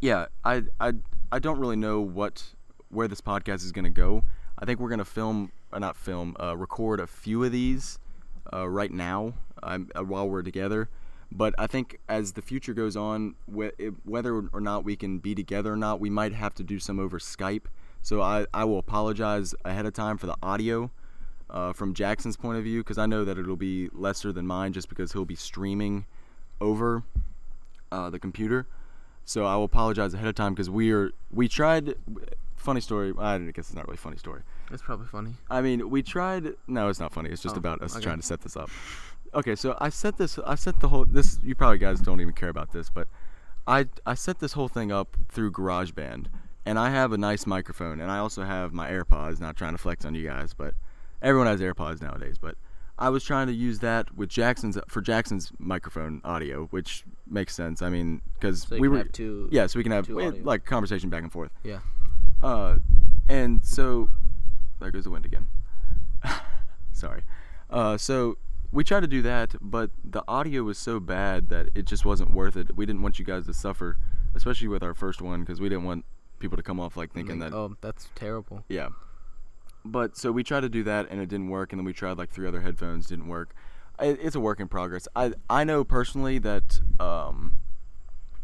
yeah, 0.00 0.26
I, 0.44 0.62
I 0.80 0.92
I 1.32 1.38
don't 1.38 1.58
really 1.58 1.76
know 1.76 2.00
what 2.00 2.42
where 2.90 3.08
this 3.08 3.20
podcast 3.20 3.64
is 3.64 3.72
gonna 3.72 3.90
go. 3.90 4.24
I 4.58 4.64
think 4.64 4.80
we're 4.80 4.88
gonna 4.90 5.04
film, 5.04 5.52
or 5.72 5.80
not 5.80 5.96
film, 5.96 6.36
uh, 6.42 6.56
record 6.56 7.00
a 7.00 7.06
few 7.06 7.44
of 7.44 7.52
these 7.52 7.98
uh, 8.52 8.68
right 8.68 8.92
now 8.92 9.34
um, 9.62 9.88
uh, 9.96 10.02
while 10.04 10.28
we're 10.28 10.42
together. 10.42 10.88
But 11.32 11.54
I 11.58 11.66
think 11.66 11.98
as 12.08 12.32
the 12.32 12.42
future 12.42 12.72
goes 12.72 12.96
on, 12.96 13.34
wh- 13.52 13.74
it- 13.78 13.94
whether 14.04 14.48
or 14.52 14.60
not 14.60 14.84
we 14.84 14.94
can 14.96 15.18
be 15.18 15.34
together 15.34 15.72
or 15.72 15.76
not, 15.76 16.00
we 16.00 16.08
might 16.08 16.32
have 16.32 16.54
to 16.54 16.62
do 16.62 16.78
some 16.78 17.00
over 17.00 17.18
Skype. 17.18 17.64
So 18.00 18.22
I, 18.22 18.46
I 18.54 18.64
will 18.64 18.78
apologize 18.78 19.52
ahead 19.64 19.86
of 19.86 19.92
time 19.92 20.18
for 20.18 20.26
the 20.26 20.36
audio 20.40 20.92
uh, 21.50 21.72
from 21.72 21.94
Jackson's 21.94 22.36
point 22.36 22.58
of 22.58 22.64
view 22.64 22.80
because 22.80 22.96
I 22.98 23.06
know 23.06 23.24
that 23.24 23.36
it'll 23.38 23.56
be 23.56 23.88
lesser 23.92 24.30
than 24.30 24.46
mine 24.46 24.72
just 24.72 24.88
because 24.88 25.12
he'll 25.12 25.24
be 25.24 25.34
streaming 25.34 26.04
over 26.60 27.02
uh, 27.92 28.10
the 28.10 28.18
computer. 28.18 28.66
So 29.24 29.44
I 29.44 29.56
will 29.56 29.64
apologize 29.64 30.14
ahead 30.14 30.28
of 30.28 30.34
time 30.34 30.54
because 30.54 30.70
we 30.70 30.92
are 30.92 31.10
we 31.32 31.48
tried. 31.48 31.94
Funny 32.54 32.80
story. 32.80 33.12
I 33.18 33.38
guess 33.38 33.66
it's 33.68 33.74
not 33.74 33.86
really 33.86 33.96
a 33.96 33.98
funny 33.98 34.16
story. 34.16 34.42
That's 34.70 34.82
probably 34.82 35.06
funny. 35.06 35.34
I 35.50 35.60
mean, 35.60 35.90
we 35.90 36.02
tried. 36.02 36.54
No, 36.66 36.88
it's 36.88 36.98
not 37.00 37.12
funny. 37.12 37.30
It's 37.30 37.42
just 37.42 37.54
Oh, 37.56 37.58
about 37.58 37.82
us 37.82 37.94
okay. 37.94 38.02
trying 38.04 38.18
to 38.18 38.22
set 38.26 38.40
this 38.40 38.56
up. 38.56 38.70
Okay, 39.34 39.54
so 39.54 39.76
I 39.80 39.88
set 39.90 40.16
this. 40.16 40.38
I 40.44 40.54
set 40.54 40.80
the 40.80 40.88
whole. 40.88 41.04
This 41.04 41.38
you 41.42 41.54
probably 41.54 41.78
guys 41.78 42.00
don't 42.00 42.20
even 42.20 42.32
care 42.34 42.48
about 42.48 42.72
this, 42.72 42.88
but 42.90 43.08
I 43.66 43.86
I 44.06 44.14
set 44.14 44.38
this 44.38 44.52
whole 44.54 44.68
thing 44.68 44.90
up 44.92 45.16
through 45.28 45.52
GarageBand, 45.52 46.26
and 46.64 46.78
I 46.78 46.90
have 46.90 47.12
a 47.12 47.18
nice 47.18 47.46
microphone, 47.46 48.00
and 48.00 48.10
I 48.10 48.18
also 48.18 48.44
have 48.44 48.72
my 48.72 48.88
AirPods. 48.90 49.40
Not 49.40 49.56
trying 49.56 49.72
to 49.72 49.78
flex 49.78 50.04
on 50.04 50.14
you 50.14 50.26
guys, 50.26 50.54
but 50.54 50.74
everyone 51.20 51.48
has 51.48 51.60
AirPods 51.60 52.00
nowadays. 52.00 52.36
But 52.40 52.56
I 52.98 53.10
was 53.10 53.24
trying 53.24 53.46
to 53.48 53.52
use 53.52 53.80
that 53.80 54.16
with 54.16 54.28
Jackson's 54.30 54.78
for 54.88 55.00
Jackson's 55.02 55.52
microphone 55.58 56.20
audio, 56.24 56.66
which 56.66 57.04
makes 57.26 57.54
sense. 57.54 57.82
I 57.82 57.88
mean, 57.90 58.22
because 58.34 58.62
So 58.62 58.76
we 58.76 58.82
can 58.82 58.90
were 58.90 58.98
have 58.98 59.12
two. 59.12 59.48
yeah, 59.52 59.66
so 59.66 59.78
we 59.78 59.82
can 59.82 59.92
have 59.92 60.08
eh, 60.08 60.32
like 60.42 60.64
conversation 60.64 61.10
back 61.10 61.22
and 61.22 61.30
forth. 61.32 61.50
Yeah. 61.62 61.80
Uh, 62.42 62.76
and 63.28 63.64
so 63.64 64.08
there 64.80 64.90
goes 64.90 65.04
the 65.04 65.10
wind 65.10 65.26
again. 65.26 65.46
Sorry. 66.92 67.22
Uh, 67.68 67.96
so 67.98 68.38
we 68.72 68.84
tried 68.84 69.00
to 69.00 69.06
do 69.06 69.22
that, 69.22 69.54
but 69.60 69.90
the 70.04 70.22
audio 70.28 70.62
was 70.62 70.78
so 70.78 70.98
bad 71.00 71.48
that 71.50 71.68
it 71.74 71.84
just 71.84 72.04
wasn't 72.04 72.32
worth 72.32 72.56
it. 72.56 72.76
We 72.76 72.86
didn't 72.86 73.02
want 73.02 73.18
you 73.18 73.24
guys 73.24 73.46
to 73.46 73.54
suffer, 73.54 73.98
especially 74.34 74.68
with 74.68 74.82
our 74.82 74.94
first 74.94 75.20
one, 75.20 75.40
because 75.40 75.60
we 75.60 75.68
didn't 75.68 75.84
want 75.84 76.04
people 76.38 76.56
to 76.56 76.62
come 76.62 76.80
off 76.80 76.96
like 76.96 77.12
thinking 77.12 77.38
Like, 77.40 77.50
that. 77.50 77.56
oh, 77.56 77.76
that's 77.80 78.08
terrible. 78.14 78.64
Yeah. 78.68 78.88
But 79.90 80.16
so 80.16 80.32
we 80.32 80.42
tried 80.42 80.60
to 80.60 80.68
do 80.68 80.82
that 80.84 81.08
and 81.10 81.20
it 81.20 81.28
didn't 81.28 81.48
work, 81.48 81.72
and 81.72 81.78
then 81.80 81.84
we 81.84 81.92
tried 81.92 82.18
like 82.18 82.30
three 82.30 82.46
other 82.46 82.60
headphones, 82.60 83.06
didn't 83.06 83.28
work. 83.28 83.54
It, 84.00 84.18
it's 84.22 84.36
a 84.36 84.40
work 84.40 84.60
in 84.60 84.68
progress. 84.68 85.08
I 85.16 85.32
I 85.48 85.64
know 85.64 85.84
personally 85.84 86.38
that 86.40 86.80
um, 87.00 87.54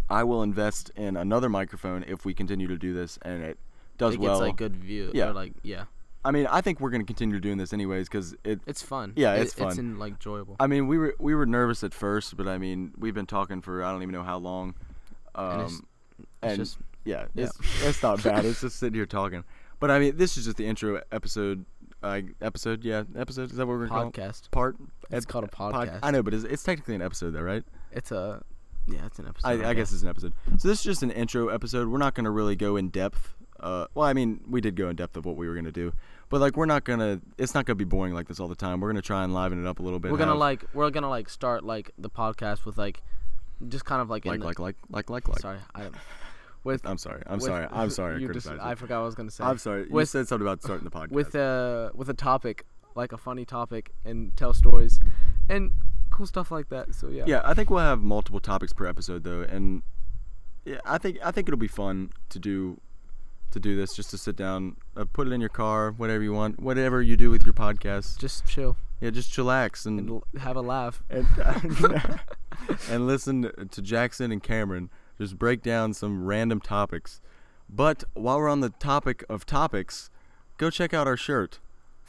I 0.08 0.24
will 0.24 0.42
invest 0.42 0.90
in 0.96 1.16
another 1.16 1.48
microphone 1.48 2.04
if 2.06 2.24
we 2.24 2.34
continue 2.34 2.66
to 2.68 2.76
do 2.76 2.94
this 2.94 3.18
and 3.22 3.42
it 3.42 3.58
does 3.98 4.16
well. 4.16 4.24
it 4.26 4.30
well. 4.30 4.38
gets 4.40 4.48
like 4.48 4.56
good 4.56 4.76
view. 4.76 5.10
Yeah. 5.14 5.30
Like 5.30 5.52
yeah, 5.62 5.84
I 6.24 6.30
mean, 6.30 6.46
I 6.46 6.60
think 6.60 6.80
we're 6.80 6.90
gonna 6.90 7.04
continue 7.04 7.38
doing 7.40 7.58
this 7.58 7.72
anyways 7.72 8.08
because 8.08 8.34
it. 8.44 8.60
it's 8.66 8.82
fun. 8.82 9.12
Yeah, 9.16 9.34
It- 9.34 9.42
it's 9.42 9.54
fun. 9.54 9.68
It's 9.68 9.78
in, 9.78 9.98
like 9.98 10.12
enjoyable. 10.14 10.56
I 10.60 10.66
mean, 10.66 10.86
we 10.86 10.98
were 10.98 11.14
we 11.18 11.34
were 11.34 11.46
nervous 11.46 11.82
at 11.84 11.92
first, 11.94 12.36
but 12.36 12.48
I 12.48 12.58
mean, 12.58 12.92
we've 12.96 13.14
been 13.14 13.26
talking 13.26 13.60
for 13.60 13.82
I 13.84 13.90
don't 13.92 14.02
even 14.02 14.12
know 14.12 14.22
how 14.24 14.38
long. 14.38 14.74
Um, 15.34 15.50
And 15.50 15.60
it's- 15.60 15.72
it's 16.20 16.28
and 16.42 16.56
just 16.58 16.78
yeah, 17.04 17.26
yeah. 17.34 17.44
it's 17.44 17.58
it's 17.84 18.02
not 18.02 18.22
bad. 18.22 18.44
It's 18.44 18.60
just 18.60 18.78
sitting 18.78 18.94
here 18.94 19.06
talking. 19.06 19.44
But 19.82 19.90
I 19.90 19.98
mean, 19.98 20.16
this 20.16 20.36
is 20.38 20.44
just 20.44 20.56
the 20.58 20.64
intro 20.64 21.00
episode. 21.10 21.64
Uh, 22.04 22.20
episode, 22.40 22.84
yeah, 22.84 23.02
episode. 23.18 23.50
Is 23.50 23.56
that 23.56 23.66
what 23.66 23.72
we're 23.78 23.88
gonna 23.88 24.00
call 24.00 24.08
it? 24.08 24.12
podcast. 24.14 24.50
Part. 24.52 24.76
It's 25.10 25.26
ep- 25.26 25.28
called 25.28 25.42
a 25.44 25.48
pod- 25.48 25.74
podcast. 25.74 25.98
I 26.04 26.12
know, 26.12 26.22
but 26.22 26.34
it's, 26.34 26.44
it's 26.44 26.62
technically 26.62 26.94
an 26.94 27.02
episode, 27.02 27.32
though, 27.32 27.42
right? 27.42 27.64
It's 27.90 28.12
a 28.12 28.44
yeah, 28.86 29.04
it's 29.06 29.18
an 29.18 29.26
episode. 29.26 29.48
I, 29.64 29.70
I 29.70 29.74
guess 29.74 29.92
it's 29.92 30.02
an 30.02 30.08
episode. 30.08 30.34
So 30.58 30.68
this 30.68 30.78
is 30.78 30.84
just 30.84 31.02
an 31.02 31.10
intro 31.10 31.48
episode. 31.48 31.88
We're 31.88 31.98
not 31.98 32.14
gonna 32.14 32.30
really 32.30 32.54
go 32.54 32.76
in 32.76 32.90
depth. 32.90 33.34
Uh, 33.58 33.86
well, 33.94 34.06
I 34.06 34.12
mean, 34.12 34.40
we 34.48 34.60
did 34.60 34.76
go 34.76 34.88
in 34.88 34.94
depth 34.94 35.16
of 35.16 35.24
what 35.24 35.36
we 35.36 35.48
were 35.48 35.54
gonna 35.56 35.72
do, 35.72 35.92
but 36.28 36.40
like, 36.40 36.56
we're 36.56 36.66
not 36.66 36.84
gonna. 36.84 37.20
It's 37.36 37.52
not 37.52 37.66
gonna 37.66 37.74
be 37.74 37.84
boring 37.84 38.14
like 38.14 38.28
this 38.28 38.38
all 38.38 38.48
the 38.48 38.54
time. 38.54 38.80
We're 38.80 38.88
gonna 38.90 39.02
try 39.02 39.24
and 39.24 39.34
liven 39.34 39.64
it 39.64 39.68
up 39.68 39.80
a 39.80 39.82
little 39.82 39.98
bit. 39.98 40.12
we're 40.12 40.18
gonna 40.18 40.30
have- 40.30 40.38
like 40.38 40.64
we're 40.74 40.90
gonna 40.90 41.08
like 41.10 41.28
start 41.28 41.64
like 41.64 41.90
the 41.98 42.08
podcast 42.10 42.64
with 42.64 42.78
like 42.78 43.02
just 43.68 43.84
kind 43.84 44.00
of 44.00 44.08
like 44.10 44.26
in 44.26 44.30
like 44.30 44.40
the- 44.40 44.46
like 44.46 44.58
like 44.60 44.76
like 44.90 45.10
like 45.10 45.28
like. 45.28 45.38
sorry 45.40 45.58
I 45.74 45.82
with 46.64 46.86
I'm 46.86 46.98
sorry. 46.98 47.22
I'm 47.26 47.34
with- 47.34 47.42
sorry. 47.44 47.66
I'm 47.70 47.90
sorry. 47.90 48.24
I 48.24 48.32
just 48.32 48.48
I 48.48 48.74
forgot 48.74 48.96
what 48.98 49.02
I 49.02 49.06
was 49.06 49.14
gonna 49.14 49.30
say. 49.30 49.44
I'm 49.44 49.58
sorry. 49.58 49.82
You 49.84 49.88
With- 49.90 50.08
said 50.08 50.28
something 50.28 50.46
about 50.46 50.62
starting 50.62 50.84
the 50.84 50.90
podcast. 50.98 51.10
with 51.10 51.34
uh 51.34 51.90
with 51.94 52.08
a 52.08 52.14
topic 52.14 52.66
like 52.94 53.12
a 53.12 53.16
funny 53.18 53.44
topic 53.44 53.92
and 54.04 54.36
tell 54.36 54.52
stories 54.52 55.00
and 55.48 55.72
cool 56.10 56.26
stuff 56.26 56.50
like 56.50 56.68
that. 56.68 56.94
So 56.94 57.08
yeah. 57.08 57.24
Yeah, 57.26 57.40
I 57.44 57.54
think 57.54 57.70
we'll 57.70 57.80
have 57.80 58.00
multiple 58.02 58.40
topics 58.40 58.72
per 58.72 58.86
episode 58.86 59.24
though, 59.24 59.40
and 59.42 59.82
yeah, 60.64 60.78
I 60.84 60.98
think 60.98 61.18
I 61.24 61.30
think 61.30 61.48
it'll 61.48 61.58
be 61.58 61.68
fun 61.68 62.10
to 62.28 62.38
do 62.38 62.80
to 63.50 63.60
do 63.60 63.76
this 63.76 63.94
just 63.94 64.08
to 64.10 64.16
sit 64.18 64.34
down, 64.36 64.76
uh, 64.96 65.04
put 65.12 65.26
it 65.26 65.32
in 65.32 65.40
your 65.40 65.50
car, 65.50 65.90
whatever 65.92 66.22
you 66.22 66.32
want, 66.32 66.58
whatever 66.60 67.02
you 67.02 67.16
do 67.18 67.28
with 67.30 67.44
your 67.44 67.52
podcast. 67.52 68.18
Just 68.18 68.46
chill 68.46 68.76
yeah, 69.00 69.10
just 69.10 69.32
chillax 69.32 69.84
and 69.84 70.08
and 70.08 70.22
have 70.40 70.56
a 70.56 70.60
laugh. 70.62 71.02
and, 71.10 71.26
and 72.90 73.06
listen 73.06 73.50
to 73.70 73.82
Jackson 73.82 74.30
and 74.30 74.42
Cameron 74.42 74.90
just 75.18 75.38
break 75.38 75.62
down 75.62 75.94
some 75.94 76.24
random 76.24 76.60
topics. 76.60 77.20
But 77.68 78.04
while 78.14 78.38
we're 78.38 78.48
on 78.48 78.60
the 78.60 78.70
topic 78.70 79.24
of 79.28 79.46
topics, 79.46 80.10
go 80.58 80.70
check 80.70 80.92
out 80.92 81.06
our 81.06 81.16
shirt, 81.16 81.60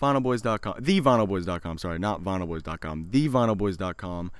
vinylboys.com, 0.01 0.75
thevinylboys.com, 0.83 1.77
sorry, 1.77 1.99
not 1.99 2.21
vinylboys.com, 2.21 3.05
thevinylboys.com. 3.05 4.31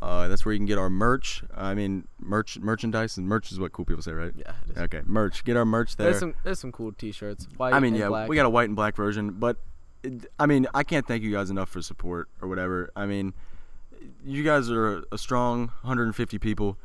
Uh, 0.00 0.28
that's 0.28 0.44
where 0.44 0.52
you 0.52 0.58
can 0.58 0.66
get 0.66 0.76
our 0.76 0.90
merch. 0.90 1.42
I 1.54 1.72
mean, 1.74 2.06
merch, 2.18 2.58
merchandise, 2.58 3.16
and 3.16 3.26
merch 3.26 3.50
is 3.50 3.58
what 3.58 3.72
cool 3.72 3.86
people 3.86 4.02
say, 4.02 4.12
right? 4.12 4.32
Yeah. 4.36 4.52
It 4.68 4.76
is. 4.76 4.82
Okay, 4.82 5.00
merch. 5.06 5.42
Get 5.44 5.56
our 5.56 5.64
merch 5.64 5.96
there. 5.96 6.10
There's 6.10 6.18
some 6.18 6.34
there's 6.44 6.58
some 6.58 6.70
cool 6.70 6.92
T-shirts. 6.92 7.48
White 7.56 7.72
I 7.72 7.80
mean, 7.80 7.94
and 7.94 8.00
yeah, 8.00 8.08
black. 8.08 8.28
we 8.28 8.36
got 8.36 8.44
a 8.44 8.50
white 8.50 8.68
and 8.68 8.76
black 8.76 8.94
version, 8.94 9.30
but 9.30 9.56
it, 10.02 10.26
I 10.38 10.44
mean, 10.44 10.66
I 10.74 10.82
can't 10.82 11.06
thank 11.06 11.22
you 11.22 11.32
guys 11.32 11.48
enough 11.48 11.70
for 11.70 11.80
support 11.80 12.28
or 12.42 12.48
whatever. 12.48 12.90
I 12.94 13.06
mean, 13.06 13.32
you 14.24 14.42
guys 14.42 14.70
are 14.70 15.02
a 15.10 15.16
strong 15.16 15.68
150 15.80 16.38
people. 16.38 16.76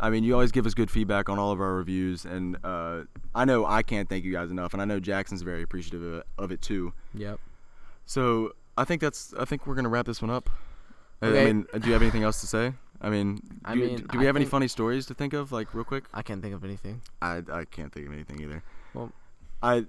I 0.00 0.10
mean, 0.10 0.24
you 0.24 0.32
always 0.34 0.50
give 0.50 0.66
us 0.66 0.74
good 0.74 0.90
feedback 0.90 1.28
on 1.28 1.38
all 1.38 1.52
of 1.52 1.60
our 1.60 1.74
reviews, 1.74 2.24
and 2.24 2.56
uh, 2.64 3.02
I 3.34 3.44
know 3.44 3.66
I 3.66 3.82
can't 3.82 4.08
thank 4.08 4.24
you 4.24 4.32
guys 4.32 4.50
enough, 4.50 4.72
and 4.72 4.80
I 4.80 4.86
know 4.86 4.98
Jackson's 4.98 5.42
very 5.42 5.62
appreciative 5.62 6.02
of 6.02 6.14
it, 6.20 6.26
of 6.38 6.52
it 6.52 6.62
too. 6.62 6.92
Yep. 7.14 7.38
So 8.06 8.52
I 8.76 8.84
think 8.84 9.00
that's 9.00 9.34
I 9.38 9.44
think 9.44 9.66
we're 9.66 9.74
gonna 9.74 9.88
wrap 9.90 10.06
this 10.06 10.22
one 10.22 10.30
up. 10.30 10.48
I- 11.22 11.26
I 11.26 11.28
Okay. 11.30 11.44
mean, 11.52 11.66
do 11.78 11.86
you 11.86 11.92
have 11.92 12.02
anything 12.02 12.22
else 12.22 12.40
to 12.40 12.46
say? 12.46 12.72
I 13.02 13.10
mean, 13.10 13.40
I 13.64 13.74
do, 13.74 13.80
mean, 13.80 13.96
do 14.10 14.18
we 14.18 14.24
I 14.24 14.26
have 14.26 14.36
any 14.36 14.44
funny 14.46 14.68
stories 14.68 15.06
to 15.06 15.14
think 15.14 15.32
of, 15.34 15.52
like 15.52 15.74
real 15.74 15.84
quick? 15.84 16.04
I 16.14 16.22
can't 16.22 16.42
think 16.42 16.54
of 16.54 16.64
anything. 16.64 17.02
I, 17.22 17.42
I 17.52 17.64
can't 17.66 17.92
think 17.92 18.06
of 18.06 18.12
anything 18.12 18.40
either. 18.40 18.62
Well- 18.94 19.12
I 19.62 19.84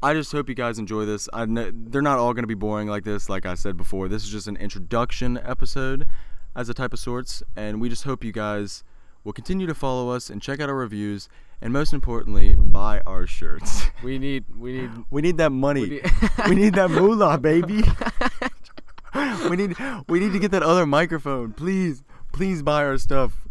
I 0.00 0.14
just 0.14 0.30
hope 0.30 0.48
you 0.48 0.54
guys 0.54 0.78
enjoy 0.78 1.04
this. 1.04 1.28
I 1.32 1.44
they're 1.46 2.02
not 2.02 2.18
all 2.18 2.32
going 2.32 2.44
to 2.44 2.48
be 2.48 2.54
boring 2.54 2.86
like 2.86 3.02
this. 3.02 3.28
Like 3.28 3.44
I 3.44 3.54
said 3.54 3.76
before, 3.76 4.06
this 4.08 4.22
is 4.22 4.30
just 4.30 4.46
an 4.46 4.56
introduction 4.56 5.36
episode 5.44 6.06
as 6.54 6.68
a 6.68 6.74
type 6.74 6.92
of 6.92 7.00
sorts, 7.00 7.42
and 7.56 7.80
we 7.80 7.88
just 7.88 8.04
hope 8.04 8.22
you 8.22 8.30
guys 8.32 8.84
will 9.28 9.34
continue 9.34 9.66
to 9.66 9.74
follow 9.74 10.08
us 10.08 10.30
and 10.30 10.40
check 10.40 10.58
out 10.58 10.70
our 10.70 10.74
reviews, 10.74 11.28
and 11.60 11.70
most 11.70 11.92
importantly, 11.92 12.54
buy 12.54 13.02
our 13.06 13.26
shirts. 13.26 13.84
We 14.02 14.18
need 14.18 14.44
we 14.58 14.72
need 14.72 14.90
we 15.10 15.20
need 15.20 15.36
that 15.36 15.50
money. 15.52 15.82
We 15.90 16.00
We 16.48 16.54
need- 16.54 16.60
need, 16.62 16.74
that 16.76 16.90
moolah, 16.90 17.36
baby. 17.36 17.82
we 19.50 19.56
need 19.56 19.76
we 20.08 20.18
need 20.20 20.32
to 20.32 20.38
get 20.38 20.50
that 20.52 20.62
other 20.62 20.86
microphone. 20.86 21.52
Please, 21.52 22.02
please 22.32 22.62
buy 22.62 22.84
our 22.86 22.96
stuff. 22.96 23.46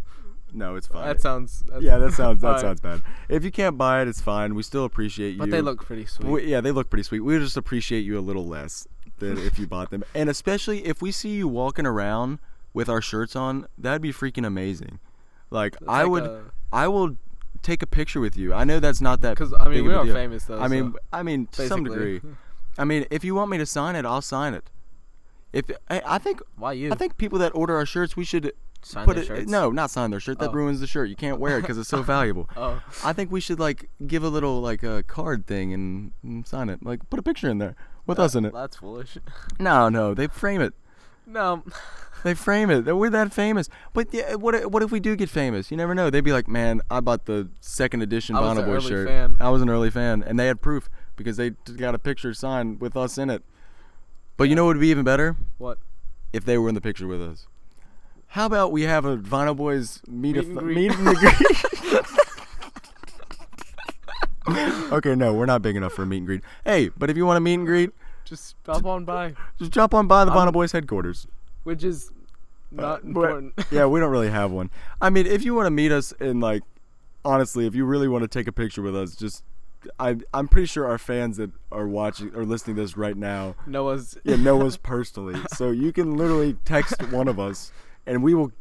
No, 0.51 0.75
it's 0.77 0.87
fine. 0.87 1.05
that 1.05 1.21
sounds 1.21 1.63
yeah, 1.79 1.99
that 1.99 2.13
sounds 2.13 2.41
that 2.41 2.59
sounds 2.61 2.81
bad. 2.81 3.03
If 3.29 3.43
you 3.43 3.51
can't 3.51 3.77
buy 3.77 4.01
it, 4.01 4.07
it's 4.07 4.21
fine. 4.21 4.55
We 4.55 4.63
still 4.63 4.85
appreciate 4.85 5.33
you. 5.33 5.37
But 5.39 5.51
they 5.51 5.61
look 5.61 5.85
pretty 5.85 6.07
sweet. 6.07 6.27
We, 6.27 6.45
yeah, 6.47 6.61
they 6.61 6.71
look 6.71 6.89
pretty 6.89 7.03
sweet. 7.03 7.19
We 7.19 7.37
just 7.37 7.57
appreciate 7.57 8.01
you 8.01 8.17
a 8.17 8.25
little 8.29 8.47
less 8.47 8.87
than 9.19 9.37
if 9.37 9.59
you 9.59 9.67
bought 9.67 9.91
them, 9.91 10.03
and 10.15 10.27
especially 10.27 10.85
if 10.87 11.03
we 11.03 11.11
see 11.11 11.35
you 11.35 11.47
walking 11.47 11.85
around 11.85 12.39
with 12.73 12.89
our 12.89 13.01
shirts 13.01 13.35
on, 13.35 13.67
that'd 13.77 14.01
be 14.01 14.13
freaking 14.13 14.45
amazing. 14.47 14.99
Like 15.49 15.75
It's 15.75 15.83
I 15.87 16.01
like 16.03 16.11
would, 16.11 16.23
a- 16.23 16.43
I 16.71 16.87
will 16.87 17.17
take 17.63 17.81
a 17.81 17.87
picture 17.87 18.19
with 18.19 18.37
you. 18.37 18.53
I 18.53 18.63
know 18.63 18.79
that's 18.79 19.01
not 19.01 19.21
that 19.21 19.37
Because 19.37 19.53
I 19.59 19.67
mean 19.69 19.85
we 19.85 19.93
are 19.93 20.03
deal. 20.05 20.13
famous 20.13 20.45
though. 20.45 20.59
I 20.59 20.67
mean, 20.67 20.91
so 20.93 20.99
I 21.13 21.23
mean 21.23 21.47
to 21.53 21.67
some 21.67 21.83
degree. 21.83 22.21
I 22.77 22.83
mean, 22.83 23.05
if 23.09 23.23
you 23.23 23.33
want 23.33 23.49
me 23.49 23.57
to 23.57 23.65
sign 23.65 23.95
it, 23.95 24.05
I'll 24.05 24.21
sign 24.21 24.53
it. 24.53 24.69
If 25.53 25.65
I, 25.89 26.01
I 26.05 26.17
think 26.19 26.41
Why 26.57 26.73
you? 26.73 26.91
I 26.91 26.95
think 26.95 27.17
people 27.17 27.39
that 27.39 27.55
order 27.55 27.75
our 27.75 27.85
shirts, 27.85 28.15
we 28.15 28.23
should 28.25 28.51
Sign 28.83 29.05
put 29.05 29.15
their 29.15 29.23
it. 29.23 29.27
shirts? 29.27 29.49
No, 29.51 29.71
not 29.71 29.89
sign 29.89 30.11
their 30.11 30.19
shirt. 30.19 30.37
That 30.39 30.49
Oh. 30.49 30.53
ruins 30.53 30.79
the 30.79 30.85
shirt. 30.87 31.09
You 31.09 31.15
can't 31.15 31.39
wear 31.39 31.57
it 31.57 31.61
because 31.61 31.77
it's 31.79 31.89
so 31.89 32.03
valuable. 32.15 32.47
Oh. 32.55 32.81
I 33.03 33.13
think 33.13 33.31
we 33.31 33.39
should 33.41 33.59
like 33.59 33.89
give 34.05 34.23
a 34.23 34.29
little 34.29 34.61
like 34.61 34.83
a 34.83 35.01
card 35.03 35.47
thing 35.47 35.73
and, 35.73 36.11
and 36.21 36.45
sign 36.45 36.69
it. 36.69 36.83
Like 36.85 37.09
put 37.09 37.17
a 37.19 37.23
picture 37.23 37.49
in 37.49 37.57
there 37.57 37.75
with 38.05 38.19
us 38.19 38.35
in 38.35 38.45
it. 38.45 38.53
That's 38.53 38.75
foolish. 38.75 39.17
No, 39.59 39.89
no, 39.89 40.13
they 40.13 40.27
frame 40.27 40.61
it. 40.61 40.73
no. 41.25 41.63
They 42.23 42.33
frame 42.33 42.69
it. 42.69 42.95
We're 42.95 43.09
that 43.11 43.31
famous. 43.33 43.69
But 43.93 44.13
yeah, 44.13 44.35
what 44.35 44.55
if- 44.55 44.65
what 44.65 44.83
if 44.83 44.91
we 44.91 44.99
do 44.99 45.15
get 45.15 45.29
famous? 45.29 45.71
You 45.71 45.77
never 45.77 45.95
know. 45.95 46.09
They'd 46.09 46.23
be 46.23 46.33
like, 46.33 46.47
man, 46.47 46.81
I 46.89 46.99
bought 46.99 47.25
the 47.25 47.49
second 47.61 48.01
edition 48.01 48.35
I 48.35 48.41
was 48.41 48.49
Bono 48.49 48.61
an 48.61 48.65
Boy 48.67 48.73
early 48.75 48.87
shirt. 48.87 49.07
fan." 49.07 49.37
I 49.39 49.49
was 49.49 49.61
an 49.61 49.69
early 49.69 49.89
fan, 49.91 50.23
and 50.23 50.39
they 50.39 50.47
had 50.47 50.61
proof 50.61 50.89
because 51.15 51.37
they 51.37 51.51
got 51.51 51.95
a 51.95 51.99
picture 51.99 52.33
signed 52.33 52.81
with 52.81 52.97
us 52.97 53.17
in 53.17 53.29
it. 53.29 53.43
But 54.35 54.49
you 54.49 54.55
know 54.55 54.65
what 54.65 54.75
would 54.75 54.81
be 54.81 54.89
even 54.89 55.03
better 55.03 55.35
What? 55.57 55.77
if 56.33 56.43
they 56.45 56.57
were 56.57 56.69
in 56.69 56.75
the 56.75 56.81
picture 56.81 57.07
with 57.07 57.21
us. 57.21 57.47
How 58.31 58.45
about 58.45 58.71
we 58.71 58.83
have 58.83 59.05
a 59.05 59.17
Vinyl 59.17 59.55
Boys 59.55 60.01
meet, 60.07 60.35
Meet 60.35 60.37
a 60.37 60.39
and 60.49 60.57
greet. 60.59 60.75
meet 60.75 60.91
and 60.93 61.05
greet? 61.17 62.05
okay, 64.91 65.15
no, 65.15 65.33
we're 65.33 65.45
not 65.45 65.61
big 65.61 65.75
enough 65.75 65.93
for 65.93 66.03
a 66.03 66.05
meet 66.05 66.17
and 66.17 66.27
greet. 66.27 66.41
Hey, 66.65 66.89
but 66.89 67.09
if 67.09 67.17
you 67.17 67.25
want 67.25 67.37
a 67.37 67.41
meet 67.41 67.55
and 67.55 67.65
greet, 67.65 67.91
Just 68.25 68.47
stop 68.61 68.85
on 68.85 69.05
by, 69.05 69.33
just 69.59 69.71
jump 69.71 69.93
on 69.93 70.07
by 70.07 70.25
the 70.25 70.31
Vinyl 70.31 70.53
Boys 70.53 70.71
headquarters. 70.71 71.27
Which 71.67 71.83
is 71.83 72.11
Uh, 72.77 72.81
not 72.81 73.01
but- 73.01 73.07
important. 73.07 73.53
yeah, 73.71 73.85
we 73.85 73.99
don't 73.99 74.09
really 74.11 74.29
have 74.29 74.51
one. 74.51 74.69
I 75.01 75.09
mean, 75.09 75.25
if 75.27 75.43
you 75.43 75.53
want 75.53 75.67
to 75.67 75.71
meet 75.71 75.91
us 75.91 76.13
and 76.19 76.39
like, 76.39 76.63
honestly, 77.25 77.67
if 77.67 77.75
you 77.75 77.83
really 77.85 78.07
want 78.07 78.23
to 78.23 78.27
take 78.27 78.47
a 78.47 78.51
picture 78.53 78.81
with 78.81 78.95
us, 78.95 79.15
just 79.15 79.43
I 79.99 80.17
I'm 80.33 80.47
pretty 80.47 80.65
sure 80.65 80.85
our 80.87 80.97
fans 80.97 81.37
that 81.37 81.51
are 81.71 81.87
watching 81.87 82.33
or 82.35 82.45
listening 82.45 82.75
to 82.77 82.81
this 82.81 82.97
right 82.97 83.15
now, 83.17 83.55
Noah's. 83.67 84.17
yeah, 84.23 84.35
know 84.37 84.65
us 84.65 84.75
personally. 84.93 85.39
So 85.55 85.71
you 85.71 85.91
can 85.93 86.15
literally 86.17 86.55
text 86.65 87.01
one 87.11 87.27
of 87.27 87.39
us, 87.39 87.71
and 88.05 88.23
we 88.23 88.33
will 88.33 88.51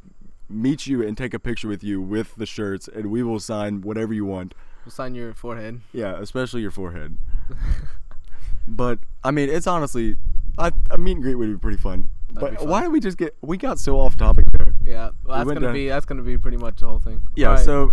meet 0.48 0.86
you 0.86 1.02
and 1.02 1.16
take 1.16 1.32
a 1.34 1.38
picture 1.38 1.68
with 1.68 1.82
you 1.82 2.00
with 2.00 2.34
the 2.36 2.46
shirts, 2.46 2.86
and 2.88 3.06
we 3.10 3.22
will 3.22 3.40
sign 3.40 3.80
whatever 3.82 4.12
you 4.14 4.24
want. 4.24 4.54
We'll 4.84 4.92
sign 4.92 5.14
your 5.14 5.32
forehead. 5.34 5.80
Yeah, 5.92 6.18
especially 6.20 6.60
your 6.60 6.70
forehead. 6.70 7.16
but 8.68 8.98
I 9.24 9.30
mean, 9.32 9.48
it's 9.48 9.66
honestly, 9.66 10.16
I, 10.58 10.70
a 10.90 10.98
meet 10.98 11.12
and 11.16 11.22
greet 11.22 11.34
would 11.36 11.50
be 11.50 11.58
pretty 11.58 11.78
fun. 11.78 12.10
That'd 12.40 12.58
but 12.58 12.66
why 12.66 12.82
did 12.82 12.92
we 12.92 13.00
just 13.00 13.16
get? 13.18 13.36
We 13.42 13.56
got 13.56 13.78
so 13.78 13.98
off 14.00 14.16
topic 14.16 14.44
there. 14.52 14.74
Yeah, 14.84 15.10
well, 15.24 15.38
that's 15.38 15.46
went 15.46 15.56
gonna 15.58 15.66
down- 15.68 15.74
be 15.74 15.88
that's 15.88 16.06
gonna 16.06 16.22
be 16.22 16.38
pretty 16.38 16.56
much 16.56 16.80
the 16.80 16.86
whole 16.86 16.98
thing. 16.98 17.22
Yeah, 17.34 17.48
Alright. 17.48 17.64
so 17.64 17.90